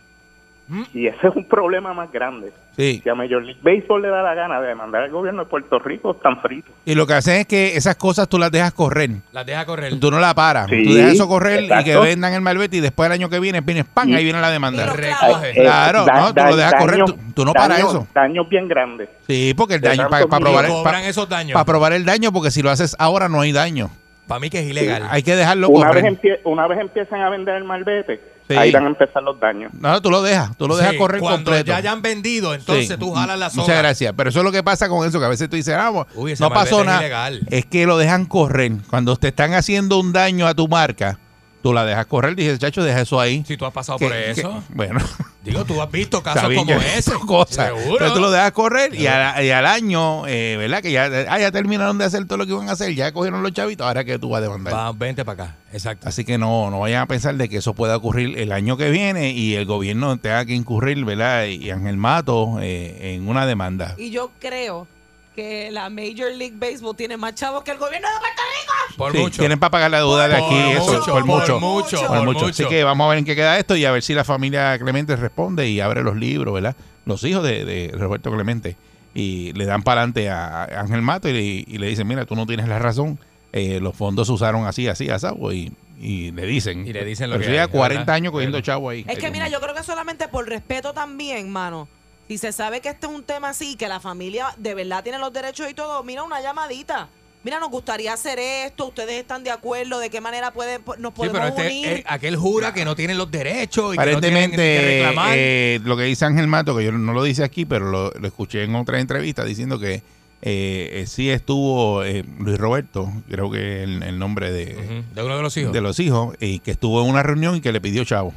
[0.72, 0.84] Mm.
[0.94, 2.54] Y ese es un problema más grande.
[2.78, 3.02] Sí.
[3.04, 5.80] Si a Major League Baseball le da la gana de demandar al gobierno de Puerto
[5.80, 6.72] Rico, están fritos.
[6.86, 9.10] Y lo que hacen es que esas cosas tú las dejas correr.
[9.34, 10.00] Las deja correr.
[10.00, 10.68] Tú no la paras.
[10.70, 13.40] Sí, tú dejas eso correr y que vendan el malvete y después el año que
[13.42, 14.86] viene, vienes pan, Y- ahí viene la demanda.
[14.94, 15.50] Recoge.
[15.52, 18.08] Eh, Claro, da- no, tú da- lo dejas correr, tú- tú no paras eso.
[18.16, 19.10] Daños bien grandes.
[19.28, 20.70] Sí, porque el De daño, para probar, millones.
[20.70, 21.54] el- Cobran pa- esos daños.
[21.54, 23.90] pa probar el daño, porque si lo haces ahora no hay daño.
[24.28, 25.04] Para mí que es ilegal.
[25.10, 26.18] Hay que dejarlo Una vez, correr.
[26.18, 28.22] empie- una vez empiezan a vender el malvete,
[28.54, 28.60] Sí.
[28.60, 29.72] ahí van a empezar los daños.
[29.74, 31.68] No, tú lo dejas, tú lo dejas Sí, correr cuando completo.
[31.68, 32.98] ya hayan vendido, entonces Sí.
[32.98, 33.64] tú jalas la soga.
[33.64, 34.14] Muchas gracias.
[34.16, 36.08] Pero eso es lo que pasa con eso, que a veces tú dices, ah, bueno,
[36.16, 37.00] Uy, ese no pasó es nada.
[37.00, 37.42] ilegal.
[37.50, 38.72] Es que lo dejan correr.
[38.90, 41.18] Cuando te están haciendo un daño a tu marca,
[41.62, 42.36] tú la dejas correr.
[42.36, 43.44] Dices, chacho, deja eso ahí.
[43.48, 44.64] Si tú has pasado Que- por eso.
[44.68, 45.00] que- bueno,
[45.44, 47.14] Digo, tú has visto casos como ese.
[47.26, 47.68] cosas.
[47.68, 47.98] Seguro.
[48.00, 50.82] Pero tú lo dejas correr y, a- y al año, eh, ¿verdad?
[50.82, 53.42] Que ya, ah, ya terminaron de hacer todo lo que iban a hacer, ya cogieron
[53.44, 54.74] los chavitos, ahora que tú vas a demandar.
[54.74, 55.56] Va, vente para acá.
[55.74, 56.08] Exacto.
[56.08, 58.90] Así que no, no vayan a pensar de que eso pueda ocurrir el año que
[58.90, 61.46] viene y el gobierno tenga que incurrir, ¿verdad?
[61.46, 63.96] Y Ángel Mato eh, en una demanda.
[63.98, 64.88] Y yo creo
[65.36, 68.98] que la Major League Baseball tiene más chavos que el gobierno de Puerto Rico.
[68.98, 69.40] Por Sí, mucho.
[69.40, 71.46] Tienen para pagar la deuda de Por aquí, eso, mucho, por mucho.
[71.54, 72.40] por mucho, por por mucho.
[72.46, 72.46] mucho.
[72.48, 74.78] Así que vamos a ver en qué queda esto y a ver si la familia
[74.78, 76.76] Clemente responde y abre los libros, ¿verdad?
[77.06, 78.76] Los hijos de, de Roberto Clemente.
[79.14, 82.36] Y le dan para adelante a Ángel Mato y le, y le dicen, mira, tú
[82.36, 83.18] no tienes la razón.
[83.54, 85.52] eh, los fondos se usaron así, así, asado.
[85.52, 86.88] Y, y le dicen.
[86.88, 88.16] Y le dicen lo Pero que hay, 40 ¿verdad?
[88.16, 89.06] años cogiendo chavo ahí.
[89.08, 91.88] Es que mira, yo creo que solamente por respeto también, mano.
[92.32, 95.20] Si se sabe que este es un tema así, que la familia de verdad tiene
[95.20, 97.10] los derechos y todo, mira una llamadita.
[97.44, 101.18] Mira, nos gustaría hacer esto, ustedes están de acuerdo, de qué manera puede, nos Sí,
[101.18, 101.88] podemos pero este, unir.
[101.90, 105.34] eh, aquel jura que no tienen los derechos y que no Aparentemente, tienen que reclamar.
[105.38, 108.26] eh, lo que dice Ángel Mato, que yo no lo dice aquí, pero lo, lo
[108.28, 110.02] escuché en otra entrevista diciendo que eh,
[110.42, 115.42] eh, sí estuvo eh, Luis Roberto, creo que el, el nombre de, de uno de
[115.44, 115.74] los hijos.
[115.74, 118.34] de los hijos, y que estuvo en una reunión y que le pidió chavo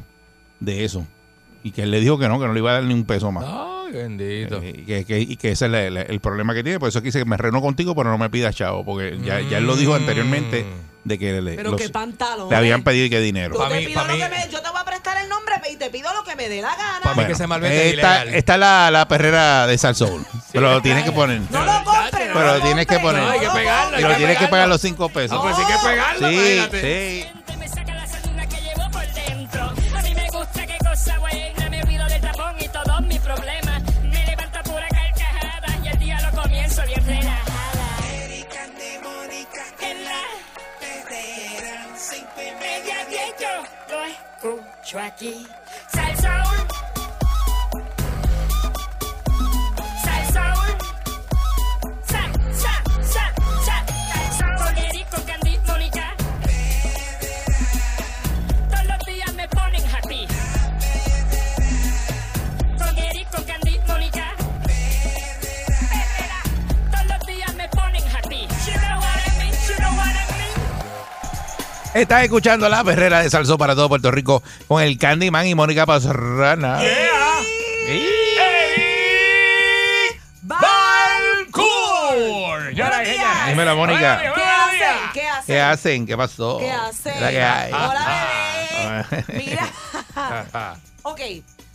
[0.59, 1.07] de eso.
[1.65, 3.05] Y que él le dijo que no, que no le iba a dar ni un
[3.05, 3.43] peso más.
[3.47, 4.61] Ay, bendito.
[4.61, 6.79] Eh, y que, que- y que ese es la- la- el problema que tiene.
[6.79, 8.85] Por eso quise que me reno contigo, pero no me pidas chavo.
[8.85, 10.63] Porque ya, ya él lo dijo anteriormente
[11.03, 12.49] de que le, Pero los- qué pantalón.
[12.49, 13.57] le habían pedido que dinero.
[13.57, 15.27] Pa' te mí- pido pa' lo mí- que me- yo te voy a prestar el
[15.27, 16.99] nombre y te pido lo que me dé la gana.
[17.01, 18.35] Pa' mí Bueno, que ese malvete es está, ilegal.
[18.35, 20.23] está la, la perrera de Salsoul.
[20.53, 21.41] pero lo tienes que poner.
[21.49, 22.29] No lo compres.
[22.31, 23.23] Pero lo tienes que poner.
[23.23, 24.51] No, hay que pegarlo, y lo que tienes que pegarlo.
[24.51, 25.31] pagar los cinco pesos.
[25.37, 26.81] No, pues sí que pegarlo, Sí, imagínate.
[27.31, 27.34] sí.
[44.85, 45.47] tracky.
[71.95, 75.85] Estás escuchando la perrera de Salsó para todo Puerto Rico con el Candyman y Mónica
[75.85, 76.81] Pastrana.
[80.41, 81.63] Balcour.
[82.75, 83.47] Buenos días.
[83.47, 84.19] Dímelo, Mónica.
[84.21, 85.11] ¿Qué hacen?
[85.13, 85.45] ¿Qué hacen?
[85.45, 86.05] ¿Qué hacen?
[86.05, 86.57] ¿Qué pasó?
[86.59, 87.21] ¿Qué hacen?
[87.21, 87.71] ¿La que hay?
[87.71, 89.25] Hola, bebé.
[89.37, 89.69] Mira.
[91.07, 91.21] Ok,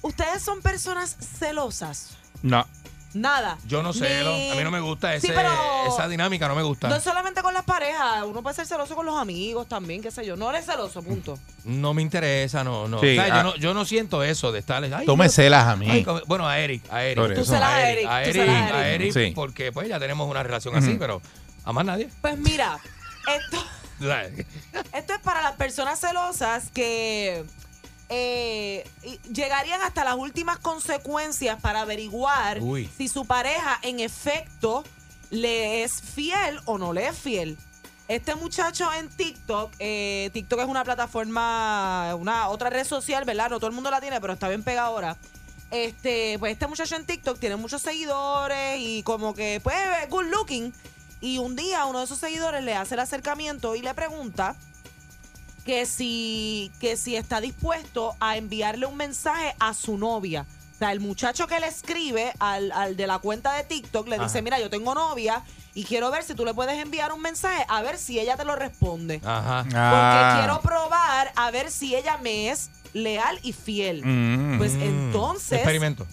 [0.02, 2.16] ustedes son personas celosas.
[2.42, 2.66] no.
[3.12, 3.58] Nada.
[3.66, 5.50] Yo no sé, Ni- a mí no me gusta Sí, ese- pero-
[5.88, 6.88] esa dinámica, no me gusta.
[6.88, 10.24] No solamente con las parejas, uno puede ser celoso con los amigos también, qué sé
[10.24, 10.36] yo.
[10.36, 11.38] No eres celoso, punto.
[11.64, 13.00] No me interesa, no, no.
[13.00, 13.36] Sí, O sea, ah.
[13.38, 14.82] yo, no yo no siento eso de estar.
[14.84, 15.90] ay, Tú me celas a mí.
[15.90, 17.16] ay, bueno, a Eric, a Eric.
[17.16, 19.14] Por Tú celas a Eric, A Eric, celas a a Eric.
[19.16, 19.32] Eric, Sí.
[19.34, 21.20] porque pues ya tenemos una relación así, pero
[21.64, 22.08] a más nadie.
[22.20, 22.78] Pues mira,
[23.26, 23.64] esto,
[24.92, 27.44] esto es para las personas celosas que
[28.12, 28.84] eh,
[29.32, 32.90] llegarían hasta las últimas consecuencias para averiguar Uy.
[32.96, 34.82] si su pareja en efecto
[35.30, 37.56] le es fiel o no le es fiel.
[38.08, 43.50] Este muchacho en TikTok, eh, TikTok es una plataforma, una otra red social, ¿verdad?
[43.50, 45.16] No todo el mundo la tiene, pero está bien pegada ahora.
[45.70, 49.76] Este, pues este muchacho en TikTok tiene muchos seguidores y como que, pues,
[50.08, 50.74] good looking.
[51.20, 54.56] Y un día uno de esos seguidores le hace el acercamiento y le pregunta
[55.64, 60.46] que si, que si está dispuesto a enviarle un mensaje a su novia.
[60.74, 64.18] O sea, el muchacho que le escribe al, al de la cuenta de TikTok le
[64.18, 65.42] dice, mira, yo tengo novia
[65.74, 68.44] y quiero ver si tú le puedes enviar un mensaje a ver si ella te
[68.46, 69.20] lo responde.
[69.24, 69.62] Ajá.
[69.64, 70.36] Porque Ah.
[70.38, 74.02] quiero probar a ver si ella me es leal y fiel.
[74.04, 74.56] Mm.
[74.58, 74.82] Pues Mm.
[74.82, 76.06] entonces Experimento.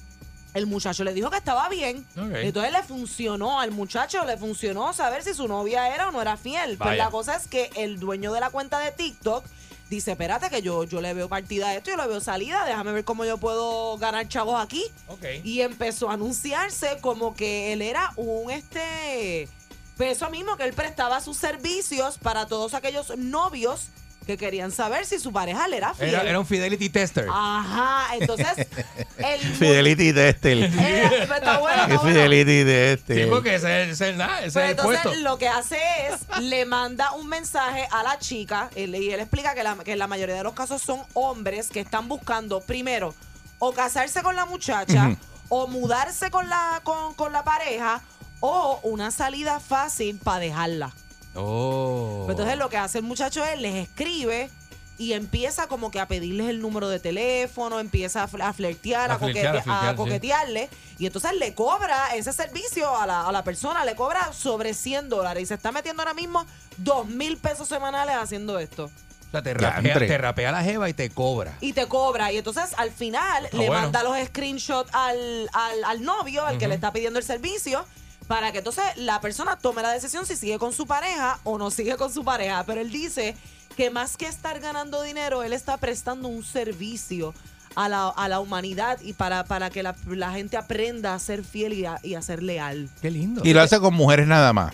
[0.57, 2.05] El muchacho le dijo que estaba bien.
[2.15, 6.37] Entonces le funcionó, al muchacho le funcionó saber si su novia era o no era
[6.37, 6.77] fiel.
[6.77, 7.05] Pues Vaya.
[7.05, 9.45] la cosa es que el dueño de la cuenta de TikTok
[9.89, 12.91] dice, espérate que yo, yo le veo partida a esto, yo le veo salida, déjame
[12.91, 14.83] ver cómo yo puedo ganar chavos aquí.
[15.43, 19.47] Y empezó a anunciarse como que él era un este...
[19.95, 23.87] Pues eso mismo, que él prestaba sus servicios para todos aquellos novios
[24.27, 26.09] que querían saber si su pareja le era fiel.
[26.09, 27.25] Era, era un fidelity tester.
[27.31, 28.47] Ajá, entonces
[29.17, 30.57] el Fidelity Tester.
[30.57, 32.01] Eh, está bueno, está ¿Qué bueno.
[32.01, 33.23] Fidelity Tester?
[33.23, 35.19] Sí, porque ese es nada, ese Pues es el entonces puesto.
[35.21, 39.55] lo que hace es le manda un mensaje a la chica él- y él explica
[39.55, 43.15] que, la, que en la mayoría de los casos son hombres que están buscando primero
[43.59, 45.15] o casarse con la muchacha
[45.49, 48.01] o mudarse con la con, con la pareja
[48.41, 50.91] o una salida fácil para dejarla.
[51.35, 52.25] Oh.
[52.29, 54.49] Entonces lo que hace el muchacho es les escribe
[54.99, 59.11] y empieza como que a pedirles el número de teléfono, empieza a, fl- a flirtear,
[59.11, 59.95] A a, flirtear, a coquete- flirtear, a sí.
[59.97, 64.73] coquetearle y entonces le cobra ese servicio a la, a la persona, le cobra sobre
[64.73, 66.45] 100 dólares y se está metiendo ahora mismo
[66.77, 68.85] 2 mil pesos semanales haciendo esto.
[68.85, 71.57] O sea, te rapea, te rapea la jeva y te cobra.
[71.59, 72.31] Y te cobra.
[72.31, 73.73] Y entonces al final le bueno.
[73.73, 77.85] manda los screenshots al, al, al novio, al que le está pidiendo el servicio,
[78.27, 81.71] para que entonces la persona tome la decisión si sigue con su pareja o no
[81.71, 82.63] sigue con su pareja.
[82.65, 83.35] Pero él dice
[83.75, 87.33] que más que estar ganando dinero, él está prestando un servicio
[87.75, 91.43] a la, a la humanidad y para, para que la, la gente aprenda a ser
[91.43, 92.89] fiel y a, y a ser leal.
[93.01, 93.41] Qué lindo.
[93.45, 94.73] Y lo hace con mujeres nada más.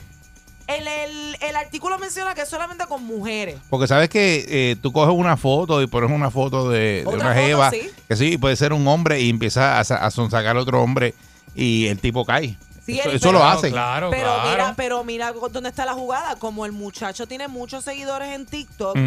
[0.65, 3.57] El, el, el artículo menciona que es solamente con mujeres.
[3.69, 7.33] Porque sabes que eh, tú coges una foto y pones una foto de, una foto,
[7.33, 7.89] jeva, sí.
[8.07, 11.13] que sí, puede ser un hombre y empieza a, a sonsacar a otro hombre
[11.53, 12.57] y el tipo cae.
[12.86, 13.71] Sí, eso lo pero- hacen.
[13.71, 14.49] Claro, Pero claro.
[14.49, 16.36] mira, pero mira dónde está la jugada.
[16.36, 18.97] Como el muchacho tiene muchos seguidores en TikTok.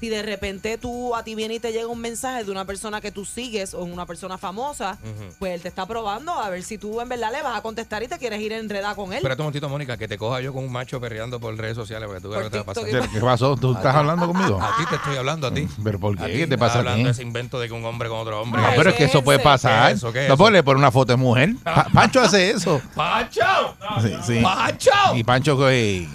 [0.00, 3.00] Si de repente tú a ti viene y te llega un mensaje de una persona
[3.00, 4.96] que tú sigues o una persona famosa,
[5.38, 8.02] pues él te está probando a ver si tú en verdad le vas a contestar
[8.02, 9.16] y te quieres ir enredar con él.
[9.18, 12.06] Espérate un momentito, Mónica, que te coja yo con un macho perreando por redes sociales
[12.06, 12.84] porque tú Por te a pasar.
[12.84, 13.56] ¿Qué pasó?
[13.56, 14.60] ¿Tú estás hablando conmigo?
[14.60, 15.66] A ti te estoy hablando, a ti.
[15.82, 16.32] ¿Pero por A qué?
[16.32, 17.04] ti ¿Qué te pasa a hablando ti?
[17.04, 18.60] de ese invento de que un hombre con otro hombre.
[18.62, 19.86] No, pero es que eso puede pasar.
[19.88, 20.12] ¿Qué es eso?
[20.12, 21.54] ¿Qué es no ponle por una foto de mujer.
[21.64, 22.80] Pa- Pancho hace eso.
[22.94, 23.76] ¡Pancho!
[24.02, 24.40] Sí, sí.
[24.42, 24.90] ¡Pancho!
[25.14, 26.08] Y Pancho que-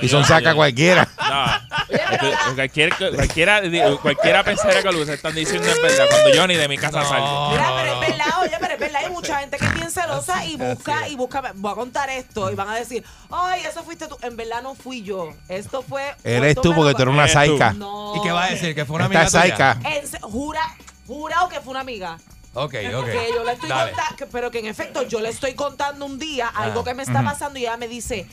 [0.00, 1.08] y yo- son saca yo- cualquiera.
[1.28, 2.54] No.
[2.54, 3.60] Cualquier, cualquiera,
[4.00, 6.06] cualquiera pensara que lo que están diciendo es verdad.
[6.08, 7.50] Cuando yo ni de mi casa salgo.
[7.50, 10.44] Mira, pero es verdad, oye, pero es verdad, hay mucha gente que es bien celosa
[10.44, 14.06] y busca, y busca, voy a contar esto, y van a decir, ay, eso fuiste
[14.08, 14.16] tú.
[14.22, 15.30] En verdad no fui yo.
[15.48, 16.14] Esto fue.
[16.24, 17.72] Eres tú porque tú eres una saica.
[17.72, 18.14] No.
[18.16, 18.74] ¿Y qué va a decir?
[18.74, 19.78] ¿Que fue una amiga saica.
[20.04, 20.62] Se- jura,
[21.06, 22.18] jurado que fue una amiga.
[22.54, 23.04] Ok, ok.
[23.06, 26.48] Que yo le estoy contando, pero que en efecto yo le estoy contando un día
[26.48, 26.84] algo Ah.
[26.84, 28.26] que me está pasando y ella me dice,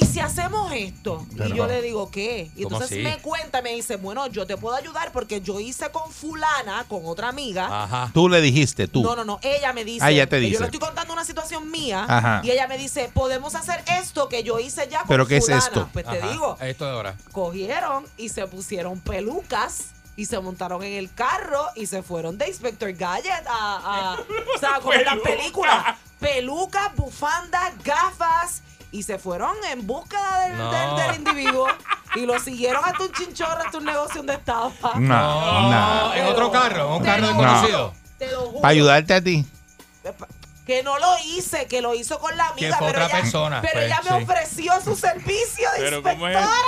[0.00, 1.26] ¿y si hacemos esto?
[1.36, 2.50] Pero- y yo le digo, ¿qué?
[2.54, 3.02] Y ¿Cómo entonces así?
[3.02, 7.00] me cuenta, me dice, bueno, yo te puedo ayudar porque yo hice con fulana, con
[7.06, 7.84] otra amiga.
[7.84, 8.10] Ajá.
[8.14, 9.02] Tú le dijiste, tú.
[9.02, 9.38] No, no, no.
[9.42, 10.04] Ella me dice.
[10.04, 10.54] Ah, ella te dice.
[10.54, 12.04] Yo le estoy contando una situación mía.
[12.08, 12.40] Ajá.
[12.44, 15.44] Y ella me dice, podemos hacer esto que yo hice ya con ¿Pero qué es
[15.44, 15.64] fulana".
[15.64, 15.88] esto?
[15.92, 17.16] Pues te digo, Esto de ahora.
[17.32, 19.86] cogieron y se pusieron pelucas
[20.16, 24.20] y se montaron en el carro y se fueron de Inspector Gadget a, a-
[24.54, 25.96] o sea, como en las películas.
[26.20, 30.70] Pelucas, bufandas, gafas y se fueron en búsqueda del, No.
[30.70, 31.66] del- del individuo
[32.14, 34.70] y lo siguieron hasta un chinchorro, hasta un negocio donde estaba.
[34.96, 36.14] No, no.
[36.14, 37.94] En otro carro, en un Te carro desconocido.
[38.18, 38.60] Te lo juro.
[38.62, 39.44] Para ayudarte a ti.
[40.66, 42.70] Que no lo hice, que lo hizo con la amiga.
[42.70, 44.24] Que fue pero otra ella, persona, Pero pues, ella me sí.
[44.24, 46.34] ofreció su servicio de Pero ¿cómo es?
[46.34, 46.66] inspectora.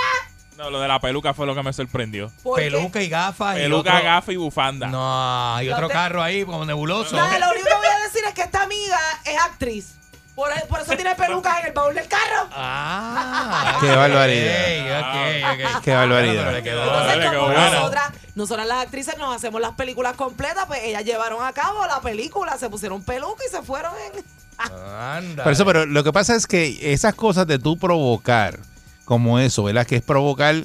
[0.57, 2.31] No, lo de la peluca fue lo que me sorprendió.
[2.55, 3.55] Peluca y gafas.
[3.57, 4.87] y Peluca, otro- gafa y bufanda.
[4.87, 7.15] No, y otro No te- carro ahí como nebuloso.
[7.15, 9.95] Nada, lo único que voy a decir es que esta amiga es actriz.
[10.39, 12.47] Por, por eso tiene pelucas en el baúl del carro.
[12.53, 13.77] Ah.
[13.81, 15.01] Qué barbaridad.
[15.01, 15.83] ok, ok, ok.
[15.83, 16.57] Qué barbaridad.
[16.57, 21.43] Entonces, Dale, como nosotras, nosotras las actrices nos hacemos las películas completas, pues ellas llevaron
[21.43, 24.23] a cabo la película, se pusieron peluca y se fueron en...
[24.57, 25.43] Anda.
[25.43, 28.59] Por eso, pero lo que pasa es que esas cosas de tú provocar,
[29.03, 29.85] como eso, ¿verdad?
[29.85, 30.55] Que es provocar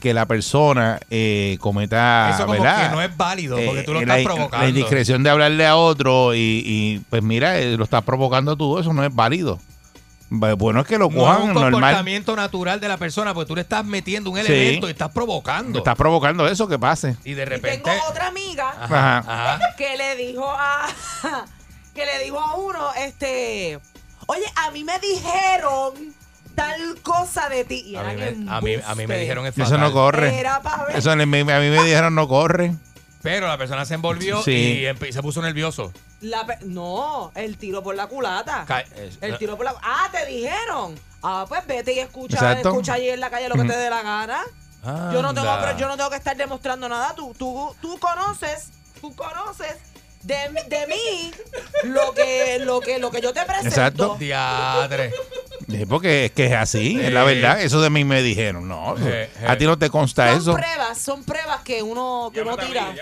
[0.00, 2.88] que la persona eh, cometa, Eso como ¿verdad?
[2.88, 4.64] que no es válido porque Eh, tú lo la- estás provocando.
[4.64, 8.78] La indiscreción de hablarle a otro y, y, pues mira, eh, lo estás provocando tú,
[8.78, 9.60] eso no es válido.
[10.30, 11.72] Bueno, es que lo no es cojan un normal.
[11.72, 14.46] comportamiento natural de la persona porque tú le estás metiendo un Sí.
[14.50, 15.78] elemento y estás provocando.
[15.78, 17.16] Estás provocando eso que pase.
[17.22, 17.90] Y de Y repente.
[17.90, 19.18] tengo otra amiga Ajá.
[19.18, 19.60] Ajá.
[19.76, 20.86] que le dijo a
[21.94, 23.78] que le dijo a uno este
[24.26, 25.92] oye a mí me dijeron
[26.54, 29.54] tal cosa de ti y A mí, me, a, mí, a mí me dijeron es
[29.56, 29.80] Eso fatal.
[29.80, 30.38] no corre.
[30.38, 30.96] Era pa' ver.
[30.96, 31.44] Eso a mí me
[31.84, 32.74] dijeron no corre.
[33.22, 34.50] Pero la persona se envolvió Sí.
[34.52, 35.92] y empe- se puso nervioso.
[36.20, 40.08] La pe- no el tiro por la culata Ca- es- el tiro por la ah
[40.12, 42.68] te dijeron ah pues vete y escucha Exacto.
[42.70, 44.40] escucha allí en la calle lo que te dé la gana
[45.12, 45.66] yo no tengo Anda.
[45.66, 49.76] pero yo no tengo que estar demostrando nada tú tú tú conoces tú conoces
[50.22, 51.30] de, mi- de mí
[51.84, 54.16] lo que lo que lo que yo te presento Exacto.
[54.18, 55.12] Diadre.
[55.68, 57.60] Sí, Porque es que es así, es la verdad.
[57.60, 58.68] Eso de mí me dijeron.
[58.68, 58.94] No,
[59.46, 60.54] a ti no te consta son eso.
[60.54, 62.92] pruebas son pruebas que uno que uno tira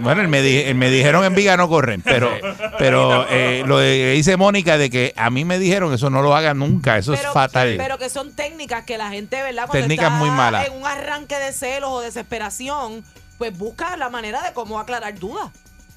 [0.00, 2.30] Bueno, él me, di- él me dijeron en Viga no corren, pero,
[2.78, 6.22] pero eh, lo de- que dice Mónica de que a mí me dijeron eso no
[6.22, 7.74] lo hagan nunca, eso es fatal.
[7.76, 9.66] Pero que son técnicas que la gente, ¿verdad?
[9.66, 10.66] Cuando Técnicas está muy malas.
[10.68, 13.04] en un arranque de celos o desesperación,
[13.38, 15.50] pues busca la manera de cómo aclarar dudas.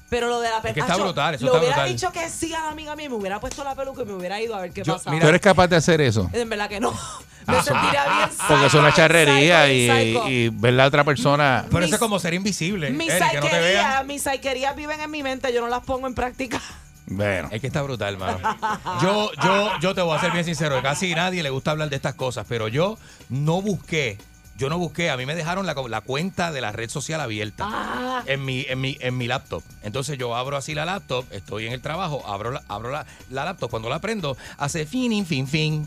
[0.08, 0.92] Pero lo de la Es que peluca.
[0.92, 3.40] está brutal, eso Le está hubiera dicho que sí a la amiga mía, me hubiera
[3.40, 5.18] puesto la peluca y me hubiera ido a ver qué Yo- pasaba.
[5.18, 6.30] ¿Tú eres capaz de hacer eso?
[6.32, 6.92] En verdad que no.
[7.46, 8.28] Me sentiría bien.
[8.48, 10.28] Porque es una psycho, charrería psycho, y, psycho.
[10.28, 11.64] y ver la otra persona.
[11.70, 12.90] Pero eso es como ser invisible.
[12.90, 13.62] Mis Eric, que no te vean.
[13.62, 16.60] psiquerías, mis psiquerías viven en mi mente, yo no las pongo en práctica.
[17.08, 18.38] Bueno, Es que está brutal, mano.
[19.02, 20.80] Yo, yo, yo te voy a ser bien sincero.
[20.82, 22.98] Casi nadie le gusta hablar de estas cosas, pero yo
[23.28, 24.18] no busqué.
[24.56, 25.10] Yo no busqué.
[25.10, 27.64] A mí me dejaron la, la cuenta de la red social abierta.
[27.68, 29.62] Ah, en mi, en mi, en mi laptop.
[29.82, 33.44] Entonces yo abro así la laptop, estoy en el trabajo, abro la, abro la, la
[33.44, 35.86] laptop, cuando la prendo, hace fin, fin, fin,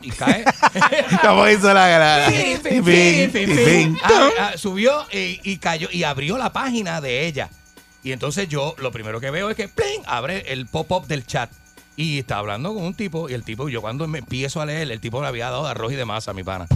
[0.00, 0.44] y cae.
[1.22, 2.30] ¿cómo hizo la grada?
[2.30, 3.98] Fin, fin, fin, fin, fin.
[4.02, 7.50] Ah, ah, subió y, y cayó y abrió la página de ella.
[8.02, 10.02] Y entonces yo lo primero que veo es que ¡pling!
[10.06, 11.50] abre el pop-up del chat.
[11.96, 14.90] Y está hablando con un tipo, y el tipo, yo cuando me empiezo a leer,
[14.90, 16.66] el tipo le había dado de arroz y de masa a mi pana.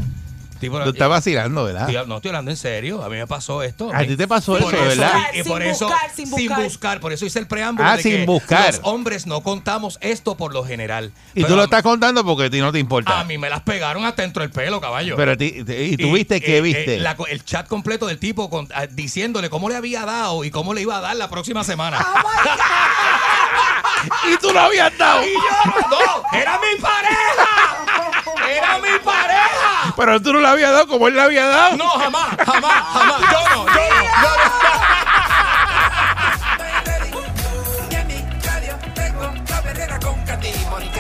[0.61, 1.89] Tipo, Tú estás vacilando, ¿verdad?
[2.07, 3.91] No estoy hablando en serio, a mí me pasó esto.
[3.95, 5.13] A ti te pasó Por eso, ¿verdad?
[5.35, 7.01] Y, y Sin por eso, buscar, sin buscar.
[7.01, 8.75] por eso hice el preámbulo Ah, de sin que buscar.
[8.75, 11.13] los hombres no contamos esto por lo general.
[11.35, 13.21] Y Pero tú lo estás contando porque a ti no te importa.
[13.21, 15.17] A mí me las pegaron hasta dentro del pelo, caballo.
[15.17, 16.95] Pero a ti- ¿y tú viste qué eh, viste?
[16.97, 20.45] eh, la co- el chat completo del tipo con- ah, diciéndole cómo le había dado
[20.45, 21.99] y cómo le iba a dar la próxima semana.
[24.33, 25.23] y tú lo habías dado.
[25.25, 25.41] Y yo,
[25.91, 27.47] no, era mi pareja.
[28.51, 29.48] Era mi pareja.
[29.99, 31.77] Pero tú no lo habías dado como él le había dado.
[31.77, 33.21] No, jamás, jamás, jamás.
[33.21, 34.39] Yo no, yo no, yo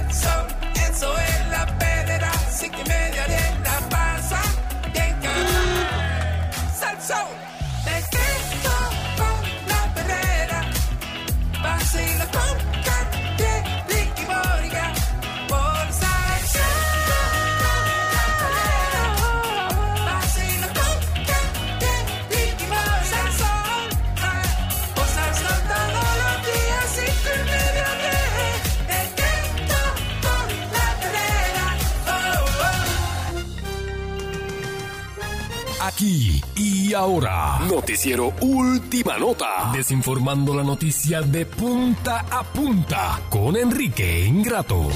[37.07, 37.59] y ahora.
[37.69, 39.71] Noticiero Última Nota.
[39.73, 44.89] Desinformando la noticia de punta a punta con Enrique Ingrato.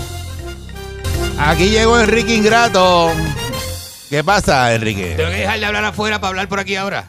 [1.39, 3.11] Aquí llegó Enrique Ingrato.
[4.09, 5.15] ¿Qué pasa, Enrique?
[5.17, 7.09] Tengo que dejarle hablar afuera para hablar por aquí ahora.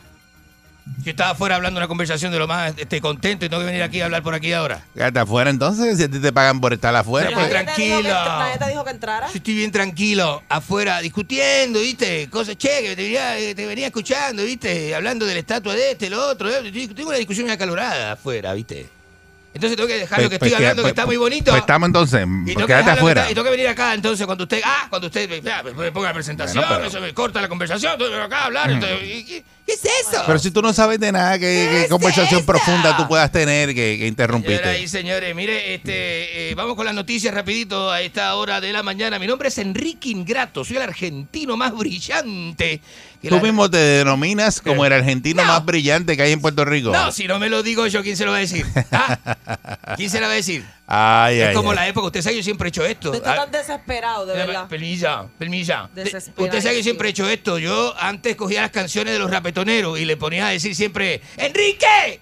[1.04, 3.82] Yo estaba afuera hablando una conversación de lo más este, contento y tengo que venir
[3.82, 4.82] aquí a hablar por aquí ahora.
[4.94, 7.30] Quédate afuera entonces, si a ti te pagan por estar afuera.
[7.30, 7.52] Pero pues.
[7.52, 8.36] ¿Nadie te dijo que- tranquila.
[8.40, 9.28] ¿Nadie te dijo que entrara?
[9.28, 12.30] Yo estoy bien tranquilo, afuera, discutiendo, ¿viste?
[12.30, 14.94] Cosas, che, que te venía, te venía escuchando, ¿viste?
[14.94, 16.50] Hablando de la estatua de este, lo otro.
[16.50, 16.72] eh.
[16.96, 18.88] Tengo una discusión muy acalorada afuera, ¿viste?
[19.54, 21.52] Entonces tengo que dejar lo que Pues- estoy pues hablando, que pues- está muy bonito.
[21.52, 23.22] Pues estamos entonces, Y tengo, que quédate que afuera.
[23.22, 24.62] está- y tengo que venir acá, entonces, cuando usted.
[24.64, 25.42] Ah, cuando usted.
[25.44, 28.38] ya, me ponga la presentación, Bueno, pero- eso me corta la conversación, tengo que acá
[28.38, 28.70] a hablar.
[28.70, 28.74] Mm.
[28.74, 29.44] entonces, ¿y ¿qué,
[29.82, 30.24] qué es eso?
[30.26, 33.74] Pero si tú no sabes de nada, ¿qué, qué conversación profunda tú puedas tener que,
[33.76, 34.88] que Señoras y interrumpiste?
[34.88, 39.20] señores, mire, este, eh, vamos con las noticias rapidito a esta hora de la mañana.
[39.20, 42.82] Mi nombre es Enrique Ingrato, soy el argentino más brillante.
[43.22, 46.92] Tú la- mismo te denominas como el argentino más brillante que hay en Puerto Rico.
[46.92, 48.66] No, si no me lo digo yo, ¿quién se lo va a decir?
[48.92, 49.96] ¿Ah?
[49.96, 50.66] ¿Quién se lo va a decir?
[50.94, 51.76] Ay, es ay, como ay.
[51.78, 53.14] la época, usted sabe que yo siempre he hecho esto.
[53.14, 54.68] Estás Ah, tan desesperado, de verdad.
[54.68, 55.90] Permilla, permilla.
[55.94, 56.46] Desesperadísimo.
[56.46, 57.58] Usted sabe que siempre he hecho esto.
[57.60, 62.20] Yo antes cogía las canciones de los rapetoneros y le ponía a decir siempre, ¡Enrique!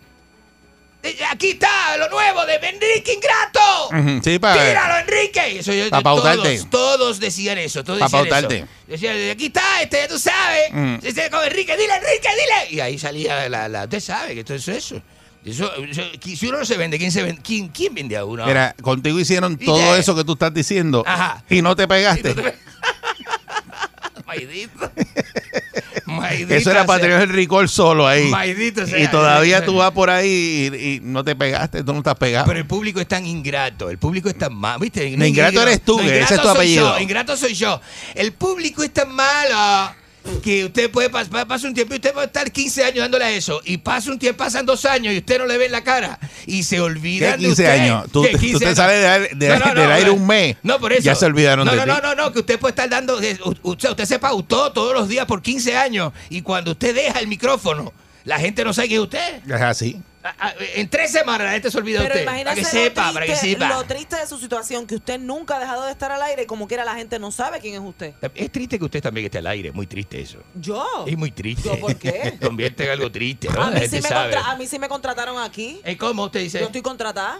[1.01, 3.87] Eh, Aquí está lo nuevo de Enrique Ingrato.
[3.87, 5.53] Ujú, Sí, para ¡Tíralo, Enrique!
[5.53, 6.57] Y Eso yo- Pa' pautarte.
[6.57, 7.83] todos, todos decían eso.
[7.85, 8.57] Todos Pa' decían pautarte.
[8.57, 8.67] eso.
[8.85, 10.71] Decían, aquí está, este, ya tú sabes.
[10.71, 10.95] Mm.
[11.01, 12.75] Este, con Enrique, dile, Enrique, dile.
[12.75, 15.01] Y ahí salía la, la- usted sabe que todo eso es eso.
[15.51, 17.41] Eso, eso- si uno no se vende, ¿quién se vende?
[17.41, 18.45] ¿Quién, quién vende a uno?
[18.45, 21.43] Mira, contigo hicieron todo eso que tú estás diciendo Ajá.
[21.49, 22.35] y no te pegaste.
[24.25, 24.91] Maidito.
[26.05, 28.25] Maidita Eso era para tener el ricor solo ahí.
[28.29, 28.99] Maldito sea.
[28.99, 32.45] Y todavía tú vas por ahí y, y no te pegaste, tú no estás pegado.
[32.45, 35.17] Pero el público es tan ingrato, el público es tan malo, ¿viste?
[35.17, 36.95] No, ingrato eres tú, que ese ingrato es tu apellido.
[36.97, 37.81] yo, ingrato soy yo.
[38.15, 39.95] El público es tan malo
[40.43, 43.31] que usted puede pasar pasa un tiempo y usted puede estar 15 años dándole a
[43.31, 45.83] eso y pasa un tiempo, pasan dos años y usted no le ve en la
[45.83, 47.65] cara y se ¿Qué olvidan de 15 usted.
[47.81, 48.05] años?
[48.11, 48.77] Tú, ¿Qué tú 15 te años?
[48.77, 50.57] sales de- de- No, no, no, del aire un mes.
[50.63, 51.01] No, por eso.
[51.03, 51.85] Ya se olvidaron no, de no.
[51.85, 53.15] No, no, no, que usted puede estar dando.
[53.17, 57.27] Usted, usted se pautó todos los días por 15 años y cuando usted deja el
[57.27, 57.91] micrófono,
[58.25, 59.41] la gente no sabe que es usted.
[59.45, 60.01] Es así.
[60.21, 62.25] Ah, ah, En tres semanas la gente se olvida de usted.
[62.25, 63.69] Para que sepa, para que sepa.
[63.69, 66.45] lo triste de su situación, que usted nunca ha dejado de estar al aire y
[66.45, 68.13] como quiera la gente no sabe quién es usted.
[68.35, 70.39] Es triste que usted también esté al aire, muy triste eso.
[70.55, 71.05] ¿Yo?
[71.07, 71.69] Es muy triste.
[71.69, 72.37] ¿Yo por qué?
[72.43, 73.61] Convierte en algo triste, ¿no?
[73.63, 74.33] A la mí, sí gente me sabe.
[74.33, 75.79] contra- a mí sí me contrataron aquí.
[75.85, 76.59] Eh, ¿Cómo usted dice?
[76.59, 77.39] Yo estoy contratada.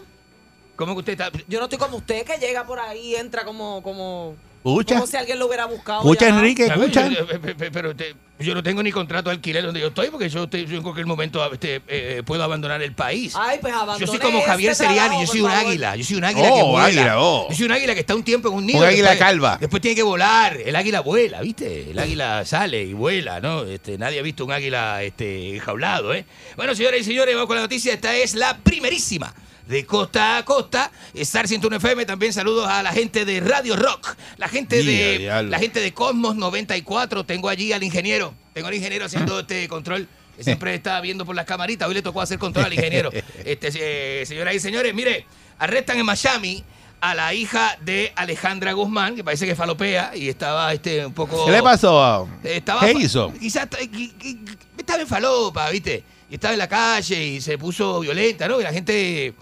[0.76, 1.30] ¿Cómo que usted está?
[1.48, 4.94] Yo no estoy como usted que llega por ahí y entra como, como, Escucha.
[4.96, 6.00] como si alguien lo hubiera buscado.
[6.00, 6.28] Escucha.
[6.28, 7.08] Enrique, escucha.
[7.08, 9.86] Yo, eh, pe- pe- pero te- yo no tengo ni contrato de alquiler donde yo
[9.88, 13.32] estoy porque yo, estoy- yo en cualquier momento este, eh, puedo abandonar el país.
[13.36, 15.66] Ay, pues Yo soy como Javier este Seriani, trabajo, yo soy un favor.
[15.66, 16.84] águila, yo soy un águila Oh, que vuela.
[16.86, 17.46] águila, oh.
[17.48, 18.78] Yo soy un águila que está un tiempo en un nido.
[18.80, 19.56] Un águila después- calva.
[19.58, 21.90] Después tiene que volar, el águila vuela, ¿viste?
[21.90, 23.64] El águila sale y vuela, ¿no?
[23.64, 26.26] Este, nadie ha visto un águila este, enjaulado, ¿eh?
[26.56, 29.34] Bueno, señoras y señores, vamos con la noticia, esta es la primerísima.
[29.70, 34.16] De costa a costa, Star 101 FM, también saludos a la gente de Radio Rock,
[34.36, 35.48] la gente de diablo.
[35.48, 40.08] la gente de Cosmos 94, tengo allí al ingeniero, tengo al ingeniero haciendo este control
[40.36, 41.86] que siempre está viendo por las camaritas.
[41.88, 43.10] Hoy le tocó hacer control al ingeniero.
[43.44, 45.24] Este, eh, señoras y señores, mire,
[45.58, 46.64] arrestan en Miami
[47.00, 51.46] a la hija de Alejandra Guzmán, que parece que falopea y estaba este, un poco.
[51.46, 52.28] ¿Qué le pasó?
[52.42, 53.32] Estaba ¿Qué hizo?
[53.38, 54.38] Quizás ta- qui- qui-
[54.76, 56.02] estaba en falopa, ¿viste?
[56.28, 58.60] Y estaba en la calle y se puso violenta, ¿no?
[58.60, 59.32] Y la gente.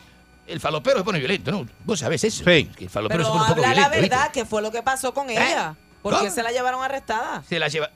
[0.49, 1.67] El falopero se pone violento, ¿no?
[1.85, 2.45] Vos sabés eso.
[2.45, 2.65] Sí.
[2.77, 4.71] Que el falopero Pero se pone un poco habla la violento, verdad, que fue lo
[4.73, 5.77] que pasó con ella.
[6.03, 7.39] ¿Por qué se la llevaron arrestada?
[7.41, 7.55] ¿viste?
[7.57, 7.91] Se la lleva.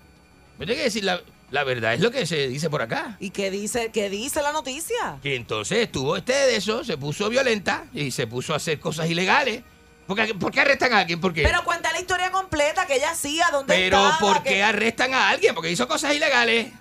[0.59, 3.17] Me tiene que decir la, la verdad, es lo que se dice por acá.
[3.21, 5.19] ¿Y qué dice, qué dice la noticia?
[5.23, 9.09] Que entonces estuvo este de eso, se puso violenta y se puso a hacer cosas
[9.09, 9.63] ilegales.
[10.07, 11.21] ¿Por qué, por qué arrestan a alguien?
[11.21, 11.43] ¿Por qué?
[11.43, 14.19] Pero cuenta la historia completa que ella hacía, dónde Pero estaba.
[14.19, 15.55] ¿por que- qué arrestan a alguien?
[15.55, 16.73] Porque hizo cosas ilegales.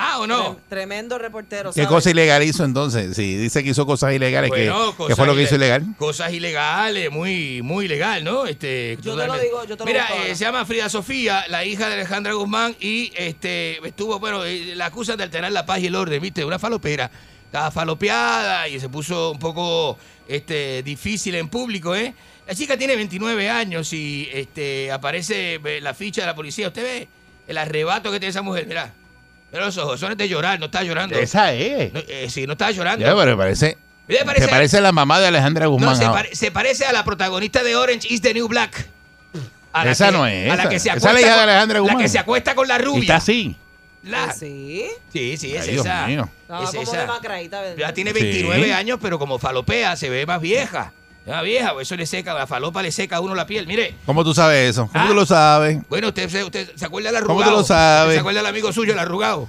[0.00, 0.54] Ah, ¿o no?
[0.54, 1.70] Trem- Tremendo reportero.
[1.70, 1.88] ¿Qué ¿sabes?
[1.88, 3.16] cosa ilegal hizo entonces?
[3.16, 5.66] Si dice que hizo cosas ilegales, ¿qué- Bueno, ¿qué, cosas fue lo que hizo ile-
[5.66, 5.94] ilegal?
[5.98, 8.46] Cosas ilegales, muy, muy ilegal, ¿no?
[8.46, 11.64] Este, Yo te lo digo, yo te lo Mira, eh, se llama Frida Sofía, la
[11.64, 15.80] hija de Alejandra Guzmán, y este estuvo, bueno, eh, la acusan de alterar la paz
[15.80, 16.44] y el orden, ¿viste?
[16.44, 17.10] Una falopera.
[17.46, 22.14] Estaba falopeada y se puso un poco este, difícil en público, ¿eh?
[22.46, 26.68] La chica tiene 29 años y este, aparece la ficha de la policía.
[26.68, 27.08] ¿Usted ve
[27.48, 28.66] el arrebato que tiene esa mujer?
[28.66, 28.94] Mira,
[29.52, 31.18] mira los ojos, son de llorar, no está llorando.
[31.18, 31.92] Esa es.
[31.92, 33.04] No, eh, sí, no estaba llorando.
[33.04, 33.76] Ya, pero parece.
[34.06, 35.96] Mira, parece- Se parece a la mamá de Alejandra No, Guzmán.
[35.96, 36.12] se, ah.
[36.12, 38.86] pare- se parece a la protagonista de Orange is the New Black.
[39.72, 40.70] A la Esa que- no es A la esa.
[40.70, 41.98] que se Esa es acuesta la hija de con- Alejandra La Guzmán.
[42.02, 43.00] que se acuesta con la Y rubia.
[43.02, 43.56] está así.
[44.04, 44.86] La- Sí.
[45.12, 46.06] sí, sí, es Ay, Dios esa.
[46.06, 46.28] mío.
[46.42, 47.20] Estaba Es esa.
[47.76, 48.20] Ya tiene Sí.
[48.20, 50.92] 29 años, pero como falopea, se ve más vieja.
[51.28, 53.66] Es más vieja, pues eso le seca, la falopa le seca a uno la piel.
[53.66, 54.88] Mire, ¿Cómo tú sabes eso?
[54.90, 55.08] ¿Cómo Ah.
[55.08, 55.78] tú lo sabes?
[55.88, 57.52] bueno, usted, usted se acuerda del ¿Cómo arrugado.
[57.52, 58.14] tú lo sabes?
[58.14, 59.46] ¿Se acuerda del amigo suyo, el arrugado?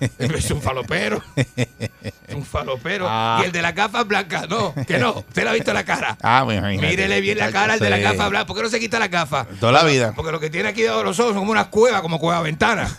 [0.18, 1.20] Es un falopero.
[1.34, 3.06] Es un falopero.
[3.08, 3.40] Ah.
[3.42, 5.18] Y el de las gafas blancas, no, que no.
[5.18, 6.16] Usted le ha visto la cara.
[6.22, 6.82] Ah, imagino.
[6.88, 8.46] Mírele bien la cara al de las gafas blancas.
[8.46, 9.46] ¿Por qué no se quita las gafas?
[9.60, 10.12] Toda la vida.
[10.16, 12.40] Porque lo que tiene aquí debajo de los ojos son como unas cuevas, como cueva
[12.40, 12.88] ventana.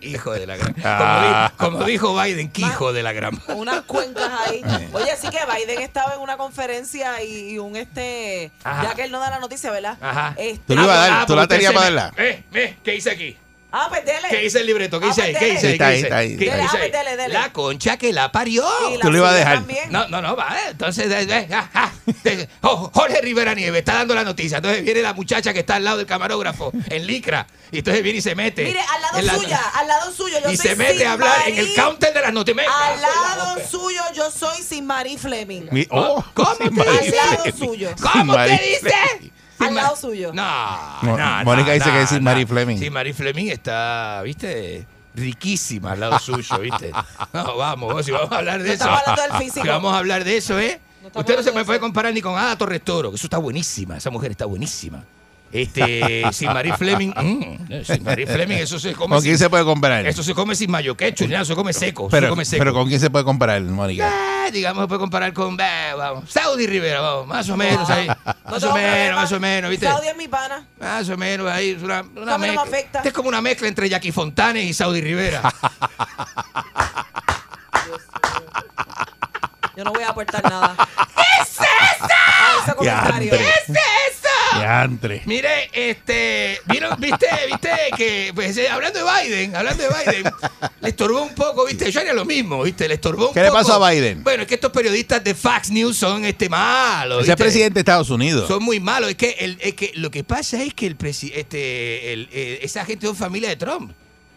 [0.00, 0.72] hijo de la gran.
[0.74, 1.48] Como, Ah.
[1.52, 3.40] di- como dijo Biden, que hijo de la gran.
[3.48, 4.62] Unas cuencas ahí.
[4.92, 8.50] Oye, sí que Biden estaba en una conferencia y, y un este.
[8.64, 8.82] Ajá.
[8.84, 9.96] Ya que él no da la noticia, ¿verdad?
[10.00, 10.34] Ajá.
[10.36, 12.12] Este- Tú le ibas a dar, Ah, tú la tenías para darla.
[12.16, 13.36] me- Eh, eh, ¿qué hice aquí?
[13.72, 14.28] Ah, pues dele.
[14.28, 14.98] ¿Qué dice el libreto?
[15.00, 15.34] ¿Qué dice ahí?
[15.34, 15.72] ¿Qué dice ahí?
[15.74, 16.28] Está ¿Qué ahí, está ahí.
[16.36, 16.78] ¿Qué dice ah, ahí?
[16.78, 17.34] pues dele, dele.
[17.34, 18.64] La concha que la parió.
[18.90, 19.54] Y la Tú le ibas a dejar.
[19.56, 19.90] también.
[19.92, 20.56] No, no, no, va.
[20.58, 21.92] eh, Entonces, eh, ah, ah,
[22.62, 24.56] oh, Jorge Rivera Nieves está dando la noticia.
[24.58, 27.46] Entonces viene la muchacha que está al lado del camarógrafo en licra.
[27.70, 28.64] Y entonces viene y se mete.
[28.64, 30.38] Mire, al lado la- suya, al lado suyo.
[30.42, 32.66] Yo Y soy se mete Sin a hablar en el counter de las noticias.
[32.68, 35.68] Al lado suyo, yo soy sin Marie Fleming.
[35.70, 37.20] Mi- oh, ¿Cómo te dice?
[37.20, 37.90] Al lado suyo.
[38.00, 39.32] ¿Cómo te dice?
[39.60, 40.32] Al lado suyo.
[40.32, 40.42] No,
[41.02, 42.24] Mo- no, Mónica no, dice no, que es sin no.
[42.24, 42.78] Marie Fleming.
[42.78, 46.90] Sí, Marie Fleming está, viste, riquísima al lado suyo, viste.
[47.32, 48.84] No, vamos, si vamos a hablar de No eso.
[48.84, 49.62] estamos hablando del físico.
[49.64, 50.80] Si vamos a hablar de eso, ¿eh?
[51.04, 51.84] Estamos Usted no se me de puede eso.
[51.86, 55.02] comparar ni con Ada Torres Toro, que eso está buenísima, esa mujer está buenísima.
[55.52, 59.50] Este, sin Marie Fleming, mm, sin Marie Fleming, eso se come ¿Con quién sin, se
[59.50, 60.06] puede comparar?
[60.06, 62.60] eso se come sin mayo ketchup, ya, se come seco, se Pero, come seco.
[62.60, 64.08] pero ¿con quién se puede comparar, Mónica?
[64.50, 68.06] Digamos, se puede comparar con, eh, vamos, Saudi Rivera, vamos, más o menos ahí.
[68.50, 69.86] Más o menos, más o menos, ¿viste?
[69.86, 70.66] Saudi es mi pana.
[70.80, 72.62] Más o menos ahí, es una, una No, a mí no me mezcla.
[72.62, 72.98] afecta.
[72.98, 75.40] Este es como una mezcla entre Jackie Fontanes y Saudi Rivera.
[79.76, 80.74] Yo no voy a aportar nada.
[80.76, 81.62] ¿Qué es eso?
[81.64, 83.30] A ese comentario.
[83.30, 84.19] ¿Qué es eso?
[84.70, 85.22] Diantre.
[85.26, 90.32] Mire, este, ¿vieron, viste, viste que, pues, eh, hablando de Biden, hablando de Biden,
[90.80, 93.46] le estorbó un poco, viste, yo haría lo mismo, viste, le estorbó un ¿Qué le
[93.48, 93.58] poco.
[93.58, 94.22] pasó a Biden?
[94.22, 97.44] Bueno, es que estos periodistas de Fox News son, este, malos, Ese es ¿viste?
[97.44, 98.46] presidente de Estados Unidos.
[98.48, 99.10] Son muy malos.
[99.10, 102.60] Es que, el, es que lo que pasa es que el presi- este, el, eh,
[102.62, 103.92] esa gente es familia de Trump.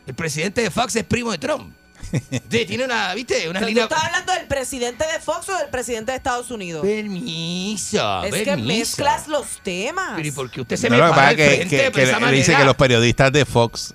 [0.07, 1.73] El presidente de Fox es primo de Trump.
[2.49, 3.49] Sí, tiene una, ¿viste?
[3.49, 3.83] Una Pero ¿Tú línea.
[3.83, 6.83] estás hablando del presidente de Fox o del presidente de Estados Unidos?
[6.85, 8.23] Permiso.
[8.23, 8.67] es que permiso.
[8.67, 10.11] mezclas los temas.
[10.15, 11.69] Pero ¿y por qué usted se No, me lo que para pasa es que, frente
[11.77, 12.59] que- de que esa le dice manera?
[12.59, 13.93] que los periodistas de Fox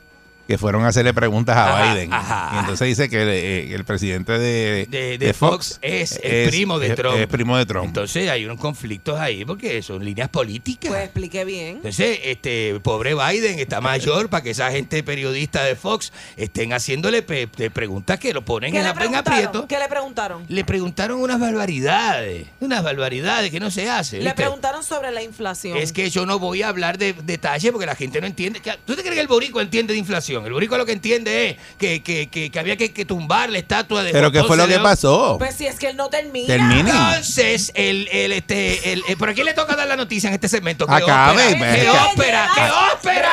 [0.49, 2.13] que fueron a hacerle preguntas a Ajá, Biden.
[2.13, 2.51] ajá.
[2.55, 6.97] Y entonces dice que eh, el presidente de, de, de Fox, es el primo de
[6.97, 7.17] Trump.
[7.19, 7.85] Es primo de Trump.
[7.85, 10.89] Entonces hay unos conflictos ahí porque son líneas políticas.
[10.91, 11.77] Pues expliqué bien.
[11.77, 17.21] Entonces, este pobre Biden está mayor para que esa gente periodista de Fox estén haciéndole
[17.23, 19.67] pe- preguntas que lo ponen ¿Qué en, en aprieto.
[19.69, 20.45] ¿Qué le preguntaron?
[20.49, 24.17] Le preguntaron unas barbaridades, unas barbaridades que no se hace.
[24.17, 24.37] Le ¿viste?
[24.37, 25.77] preguntaron sobre la inflación.
[25.77, 28.61] Es que yo no voy a hablar de detalles porque la gente no entiende.
[28.87, 30.38] ¿Tú te crees que el borico entiende de inflación?
[30.47, 33.59] El borico lo que entiende es que, que, que, que había que, que tumbar la
[33.59, 35.37] estatua de Pero ¿qué fue lo que pasó?
[35.39, 36.47] Pues si es que él no termina.
[36.47, 36.91] Termine.
[36.91, 40.49] Entonces, el, el, este, el, el- ¿por aquí le toca dar la noticia en este
[40.49, 40.87] segmento?
[40.87, 41.75] ¿Qué Acabe, ópera?
[41.75, 42.51] ¿Qué ópera?
[42.55, 42.63] ¿Qué
[42.97, 43.33] ópera?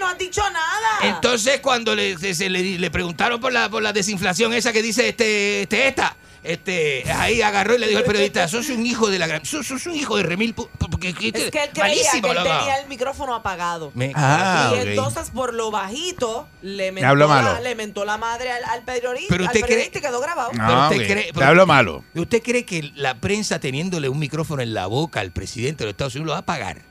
[0.00, 1.14] No han dicho nada.
[1.14, 4.82] Entonces, cuando le, se, se le, le preguntaron por la, por la desinflación esa que
[4.82, 9.10] dice este, este esta, este, ahí agarró y le dijo al periodista, sos un hijo
[9.10, 11.84] de la gran, sos, sos un hijo de remil, porque, que- es que él creía
[11.84, 13.92] malísimo, que él tenía el micrófono apagado.
[13.94, 17.60] Me- Ah, y entonces por lo bajito le mentó, hablo la, malo.
[17.62, 20.50] le mentó la madre al, al periodista, Pero al usted periodista cree- y quedó grabado.
[20.54, 22.04] No, Pero usted cree- Te hablo malo.
[22.14, 25.92] ¿Usted cree que la prensa teniéndole un micrófono en la boca al presidente de los
[25.92, 26.82] Estados Unidos lo va a apagar?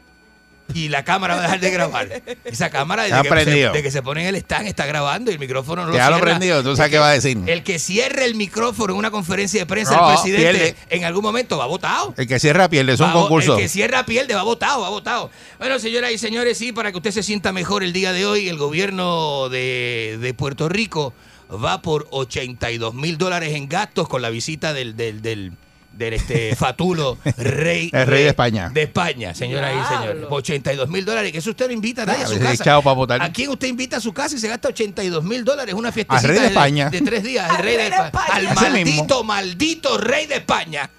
[0.73, 2.21] Y la cámara va a dejar de grabar.
[2.45, 3.73] Esa cámara Está desde que, se, prendido.
[3.73, 6.17] de que se pone en el stand está grabando y el micrófono no lo Déjalo
[6.17, 6.29] cierra.
[6.31, 7.37] prendido, tú sabes qué va a decir.
[7.47, 10.75] El que cierre el micrófono en una conferencia de prensa No, del presidente pierde.
[10.89, 12.13] en algún momento va votado.
[12.17, 13.55] El que cierra pierde, es un Va vo- concurso.
[13.55, 15.31] El que cierra pierde, va votado, va votado.
[15.57, 18.47] Bueno, señoras y señores, sí, para que usted se sienta mejor el día de hoy,
[18.47, 21.13] el gobierno de, de Puerto Rico
[21.51, 25.53] va por 82 mil dólares en gastos con la visita del, del, del,
[25.91, 28.69] del, este fatulo rey, El rey de España.
[28.69, 30.25] De España, señoras y señores.
[30.29, 32.53] 82 mil dólares, que eso usted lo invita a nadie a A su casa.
[32.53, 33.21] echado para votar.
[33.21, 35.73] ¿A quién usted invita a su casa y se gasta 82 mil dólares?
[35.75, 36.89] Una fiestecita rey de España.
[36.89, 37.49] de tres días.
[37.49, 38.25] Al Al rey de rey de España.
[38.31, 40.89] Al maldito, maldito rey de España.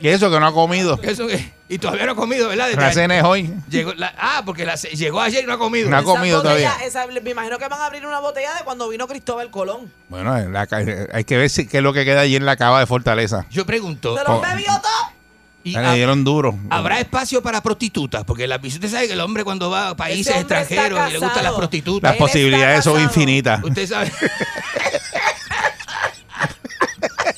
[0.00, 0.98] Y eso que no ha comido.
[1.02, 2.66] Eso que- y todavía no ha comido, ¿verdad?
[2.68, 3.52] Desde La cena es hoy.
[3.68, 5.90] Llegó la- ah, porque la- llegó ayer y no ha comido.
[5.90, 6.86] No ha comido botella- todavía.
[6.86, 9.92] esa- me imagino que van a abrir una botella de cuando vino Cristóbal Colón.
[10.08, 10.82] Bueno, en la ca-
[11.12, 13.44] hay que ver si, qué es lo que queda allí en la cava de Fortaleza.
[13.50, 14.32] Yo pregunto, ¿Se Oh.
[14.34, 15.18] los bebió todo?
[15.64, 16.56] ¿y Le dieron duro.
[16.70, 18.24] ¿habrá espacio para prostitutas?
[18.24, 21.44] Porque la, usted sabe que el hombre cuando va a países extranjeros y le gustan
[21.44, 22.10] las prostitutas.
[22.12, 23.62] Las posibilidades son infinitas.
[23.62, 24.10] Usted sabe,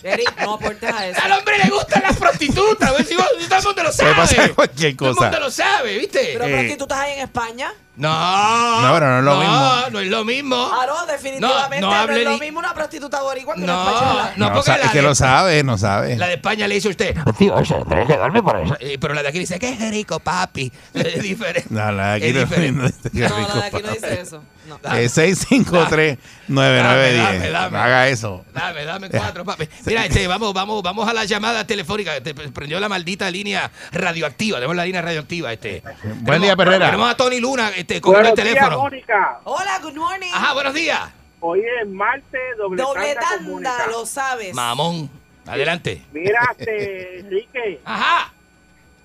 [0.03, 1.21] Eric, no aportes a eso.
[1.23, 2.93] al hombre le gustan las prostitutas.
[2.93, 4.55] pues, si vos- si Todo el mundo lo Puede pasar sabe.
[4.55, 5.27] cualquier Todo el cosa.
[5.31, 6.31] mundo lo sabe, ¿viste?
[6.33, 6.51] Pero Eh.
[6.53, 7.73] prostitutas hay en España.
[7.97, 8.81] No.
[8.81, 9.55] No, pero no es lo mismo.
[9.55, 10.57] No, no es lo mismo.
[10.73, 13.61] Ah, no, definitivamente No, no, no hable es lo ni- mismo una prostituta boricua que
[13.61, 14.33] No, una española.
[14.37, 16.17] no, No, porque sa- la es que de- lo sabe, no sabe.
[16.17, 18.75] La de España le dice a usted, Tío, ese, tenés que darme por eso.
[18.81, 20.73] eh, pero la de aquí dice, qué rico, papi.
[20.95, 21.69] Es diferente.
[21.69, 22.95] No, la de aquí Es no, diferente.
[23.13, 24.43] no la de aquí no dice eso.
[24.77, 26.19] Eh, 653-9910.
[26.49, 27.79] Dame, dame, dame.
[27.79, 28.45] Haga eso.
[28.53, 29.69] Dame, dame cuatro, papi.
[29.87, 32.21] Mira, este, vamos, vamos, vamos a la llamada telefónica.
[32.21, 34.59] Te prendió la maldita línea radioactiva.
[34.59, 35.83] Tenemos la línea radioactiva, este.
[36.21, 36.87] Buen día, Perrera.
[36.87, 38.79] Tenemos a Tony Luna, este, con el teléfono.
[38.79, 39.41] Mónica.
[39.45, 40.31] Hola, good morning.
[40.33, 41.01] Ajá, buenos días.
[41.41, 44.55] Hoy es martes, doble, Doble tanda tanda, lo sabes.
[44.55, 45.11] Mamón.
[45.47, 46.03] Adelante.
[46.13, 47.81] Mira, este, Enrique.
[47.85, 48.33] Ajá.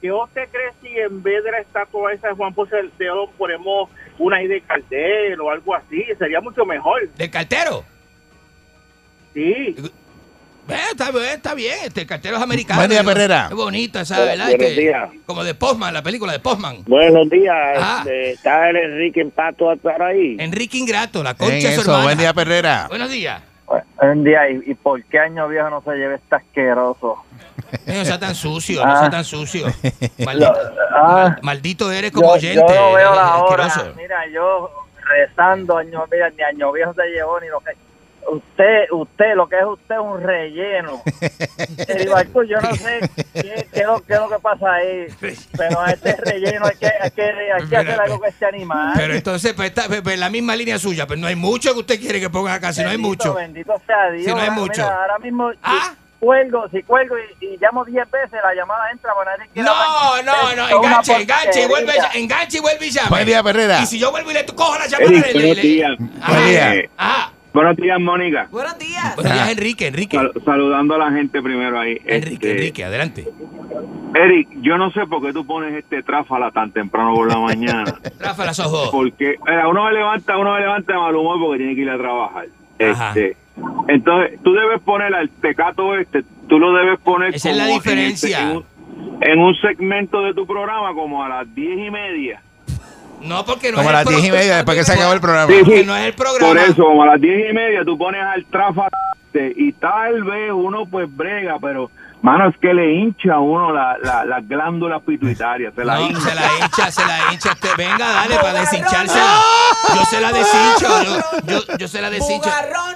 [0.01, 3.29] ¿Qué usted cree si en vez de la estatua esa de Juan Ponce de León
[3.37, 3.89] ponemos
[4.19, 6.03] una ahí de Caldero o algo así?
[6.17, 7.07] Sería mucho mejor.
[7.15, 7.83] ¿Del cartero?
[9.33, 9.75] Sí.
[10.67, 11.75] Eh, está bien, está bien.
[11.83, 12.77] Este, carteros americanos.
[12.79, 13.45] Buen día, Perrera.
[13.49, 14.51] Qué bonita esa, Buenos ¿verdad?
[14.61, 15.09] Este, días.
[15.25, 16.77] Como de Postman, la película de Postman.
[16.87, 17.97] Buenos días, Ah.
[17.99, 20.37] este, está el Enrique en Pato estar ahí.
[20.39, 22.03] Enrique Ingrato, la En concha su eso, hermana.
[22.03, 22.87] buen día, Perrera.
[22.89, 23.41] Buenos días.
[23.97, 27.17] Buen día, ¿y, y por qué año viejo no se lleve este asqueroso?
[27.87, 28.99] Eh, No sea tan sucio, no Ah.
[28.99, 29.65] sea tan sucio.
[30.23, 30.53] Maldito,
[30.95, 31.29] Ah.
[31.29, 32.73] mal- maldito eres como yo, oyente.
[32.73, 33.67] yo no veo la hora.
[33.97, 34.69] Mira, yo
[35.07, 37.71] rezando, año, mira, ni año viejo se llevó, ni lo que...
[38.27, 41.01] Usted, usted, lo que es usted es un relleno.
[41.87, 42.99] El Ibarcu, yo no sé
[43.33, 45.07] qué, qué es lo, qué es lo que pasa ahí,
[45.55, 48.93] pero a este relleno hay que, hay que, hay que hacer algo que este animal.
[48.95, 51.79] Pero entonces, pues, está, pues, pues, la misma línea suya, pero no hay mucho que
[51.81, 53.33] usted quiere que ponga acá, si no hay mucho.
[53.35, 54.25] Bendito sea Dios.
[54.25, 54.81] Si no hay Ahora, mucho.
[54.81, 55.93] mira, ahora mismo Ah.
[56.19, 60.23] cuelgo, si cuelgo y, y llamo 10 veces, la llamada entra, bueno, nadie quiere No,
[60.23, 63.09] no, no, enganche, enganche y vuelve, enganche y vuelve y llame.
[63.09, 63.81] Buen día, Perrera.
[63.81, 65.91] Y si yo vuelvo y le cojo la llamada, Eric, le- buenos le- días.
[66.21, 66.31] Ajá.
[66.33, 66.73] Buen día.
[66.75, 67.31] Eh, Ajá.
[67.55, 68.47] Buenos días, Mónica.
[68.51, 69.15] Buenos días.
[69.15, 70.17] Buenos días, Enrique, Enrique.
[70.17, 71.97] Sal- saludando a la gente primero ahí.
[72.05, 73.25] Enrique, Este, Enrique, adelante.
[74.13, 77.83] Eric, yo no sé por qué tú pones este tráfala tan temprano por la mañana.
[78.19, 78.89] Rafa, las ojos.
[78.91, 81.89] Porque mira, uno me levanta, uno me levanta de mal humor porque tiene que ir
[81.89, 82.45] a trabajar.
[82.79, 83.09] Ajá.
[83.09, 83.37] Este,
[83.87, 87.73] entonces, tú debes poner al tecato este, tú lo debes poner Esa es la en
[87.75, 88.37] diferencia.
[88.39, 92.41] este- En, un, en un segmento de tu programa como a las diez y media.
[93.25, 95.13] No, porque no Como a es las el 10 y media, después que se acabó
[95.13, 95.47] el programa.
[95.51, 95.85] Sí, Porque sí.
[95.85, 96.47] no es el programa.
[96.47, 98.89] Por eso, como a las diez y media, tú pones al tráfala
[99.33, 103.97] y tal vez uno pues brega, pero mano, es que le hincha a uno la-
[104.01, 106.21] la- las glándulas pituitarias, se la No, hincha.
[106.21, 107.51] se la hincha, se la hincha.
[107.51, 109.41] Usted, venga, dale, para deshinchársela.
[109.93, 111.03] Yo se la deshincho.
[111.03, 112.49] Yo, yo, yo se la deshincho.
[112.49, 112.95] Bugarrón,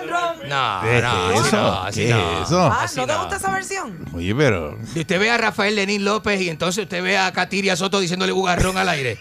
[0.00, 0.08] ron,
[0.40, 0.48] ron.
[0.48, 1.56] No, ¿Qué no, es eso?
[1.56, 2.40] no, así ¿Qué no.
[2.42, 2.60] es eso?
[2.66, 3.18] Ah, Así ¿no te no.
[3.20, 3.98] gusta esa versión?
[4.14, 4.78] Oye, pero.
[4.94, 8.32] Y usted ve a Rafael Lenín López y entonces usted ve a Katiria Soto diciéndole
[8.32, 9.18] bugarrón al aire.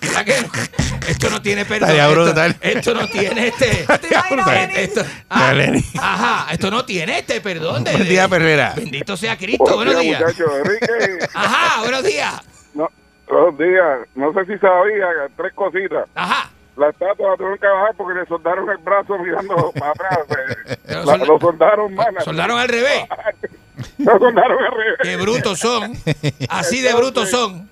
[0.00, 0.48] ¿Verdad que no?
[1.08, 1.90] Esto no tiene perdón.
[1.90, 2.56] Estaría Esto, brutal.
[2.60, 3.86] esto no tiene este.
[4.00, 4.76] ¿Te imaginas, Lenin?
[4.76, 5.52] esto, ah,
[6.00, 7.84] ajá, esto no tiene este perdón.
[7.84, 8.72] de- Buen día, Perrera.
[8.76, 9.74] Bendito sea Cristo.
[9.76, 10.20] Buenos días.
[10.22, 10.50] muchachos.
[10.64, 12.34] Enrique, Ajá, buenos días.
[12.74, 12.88] no,
[13.28, 13.98] buenos días.
[14.14, 15.06] No sé si sabía,
[15.36, 16.08] tres cositas.
[16.14, 16.50] Ajá.
[16.76, 20.18] La estatua la tuvieron que bajar porque le soldaron el brazo mirando para atrás.
[20.66, 20.76] eh.
[20.88, 22.14] La- solda- lo soldaron mal.
[22.22, 23.04] Soldaron al revés.
[23.98, 24.96] Lo soldaron al revés.
[25.02, 25.92] Qué brutos son.
[26.48, 27.68] Así de brutos son.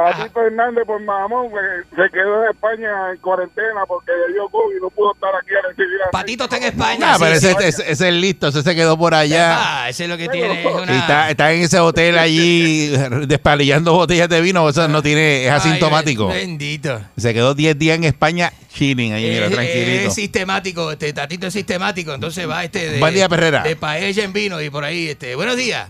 [0.00, 4.76] Patito Hernández por mamón que se quedó en España en cuarentena porque le dio COVID
[4.76, 7.14] y no pudo estar aquí a recibir a Patito está en España.
[7.14, 7.46] Sí, pero sí.
[7.46, 9.56] ese, ese- ese es listo, ese se quedó por allá.
[9.82, 10.60] Ah, ese es lo que tiene.
[10.62, 12.88] Es Y está, está en ese hotel allí
[13.26, 16.28] despalillando botellas de vino, eso no tiene, es Ay, asintomático.
[16.28, 17.00] Bendito.
[17.16, 20.08] Se quedó 10 días en España chilling allí, mira, tranquilito.
[20.08, 23.62] Es sistemático, este tatito es sistemático, entonces va este de, Buen día, Perrera.
[23.62, 25.88] de paella en vino y por ahí, este, buenos días.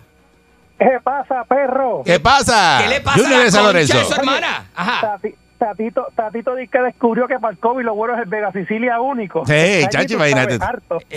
[0.81, 2.03] ¿Qué pasa, perro?
[2.05, 2.78] ¿Qué pasa?
[2.83, 3.99] ¿Qué le pasa Junior a de la Lorenzo.
[3.99, 4.66] de su hermana?
[4.74, 5.18] Ajá.
[5.20, 8.51] Tati- Tatito, Tatito dice que descubrió que para el COVID lo bueno es el Vega
[8.51, 9.45] Sicilia único.
[9.45, 10.59] Sí, chacho, imagínate.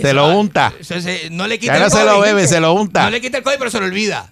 [0.02, 0.74] Se lo unta.
[0.78, 0.96] Eso
[1.32, 3.04] no le quita Ya no se lo bebe, se lo unta.
[3.04, 4.26] No le quita el COVID, pero se lo olvida.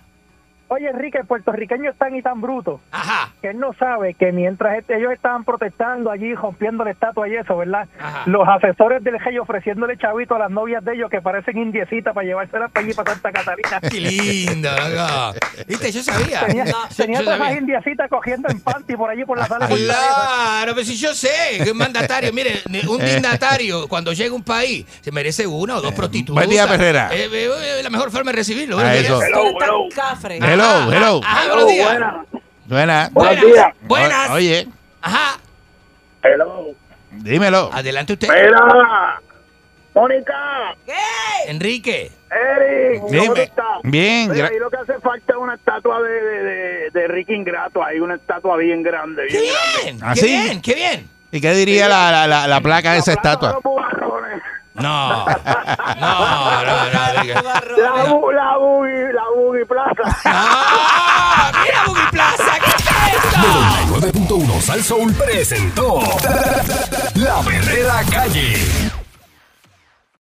[0.74, 3.34] Oye, Enrique, el puertorriqueño es tan y tan bruto Ajá.
[3.42, 7.36] que él no sabe que mientras este- ellos estaban protestando allí, rompiendo la estatua y
[7.36, 7.90] eso, ¿verdad?
[8.00, 8.24] Ajá.
[8.28, 12.26] Los asesores del rey ofreciéndole chavito a las novias de ellos que parecen indiecitas para
[12.26, 13.80] llevárselas para allí, para Santa Catalina.
[13.82, 15.40] Qué lindo, loco.
[15.68, 16.46] Viste, yo sabía.
[16.48, 17.58] Tenía, Yo- tenía yo todas sabía.
[17.58, 19.68] indiecitas cogiendo en panty por allí por la sala.
[19.92, 23.14] Claro, pero si yo sé que un mandatario, mire, un Eh.
[23.16, 26.36] dignatario cuando llega a un país se merece una o dos prostitutas.
[26.46, 27.10] Buen día, Perrera.
[27.12, 28.80] Eh, eh, eh, la mejor forma de recibirlo.
[28.82, 29.16] Eso.
[29.20, 30.38] Tú eres tan cafre.
[30.38, 31.22] Hello, hello.
[31.24, 31.88] Ajá, buenos días.
[32.66, 33.10] Buena.
[33.14, 33.42] Buenas.
[33.42, 33.68] días.
[33.82, 34.30] Buenas.
[34.30, 34.68] O- Oye,
[35.02, 35.40] Ajá.
[36.24, 36.68] Hello.
[37.12, 37.70] dímelo.
[37.74, 38.28] Adelante usted.
[38.30, 39.20] Mira,
[39.94, 40.34] Mónica,
[40.86, 40.94] ¿Qué?
[41.50, 42.12] Enrique.
[42.32, 43.44] Eric, ¿cómo tú Dime.
[43.44, 43.66] estás?
[43.84, 47.34] Bien, Mira, ahí lo que hace falta es una estatua de, de, de, de Ricky
[47.34, 47.84] Ingrato.
[47.84, 49.84] Hay una estatua bien grande, Qué bien grande.
[49.84, 50.00] bien.
[50.02, 50.28] ¿Ah, qué sí?
[50.28, 51.10] bien, qué bien.
[51.34, 53.60] ¿Y qué diría la, la, la, la placa de esa La placa estatua?
[53.64, 54.01] bugarrones.
[54.82, 55.26] No.
[55.26, 57.22] No, no, no.
[57.22, 57.42] diga.
[57.42, 60.18] La, bu, la, bugi, la bugi plaza.
[60.26, 61.52] ¡Ah!
[61.64, 62.60] ¡Mira, Boogie Plaza!
[62.64, 64.38] ¿Qué es esto?
[64.38, 66.00] 99.1 Sal Soul presentó
[67.16, 68.91] La Verdadera Calle.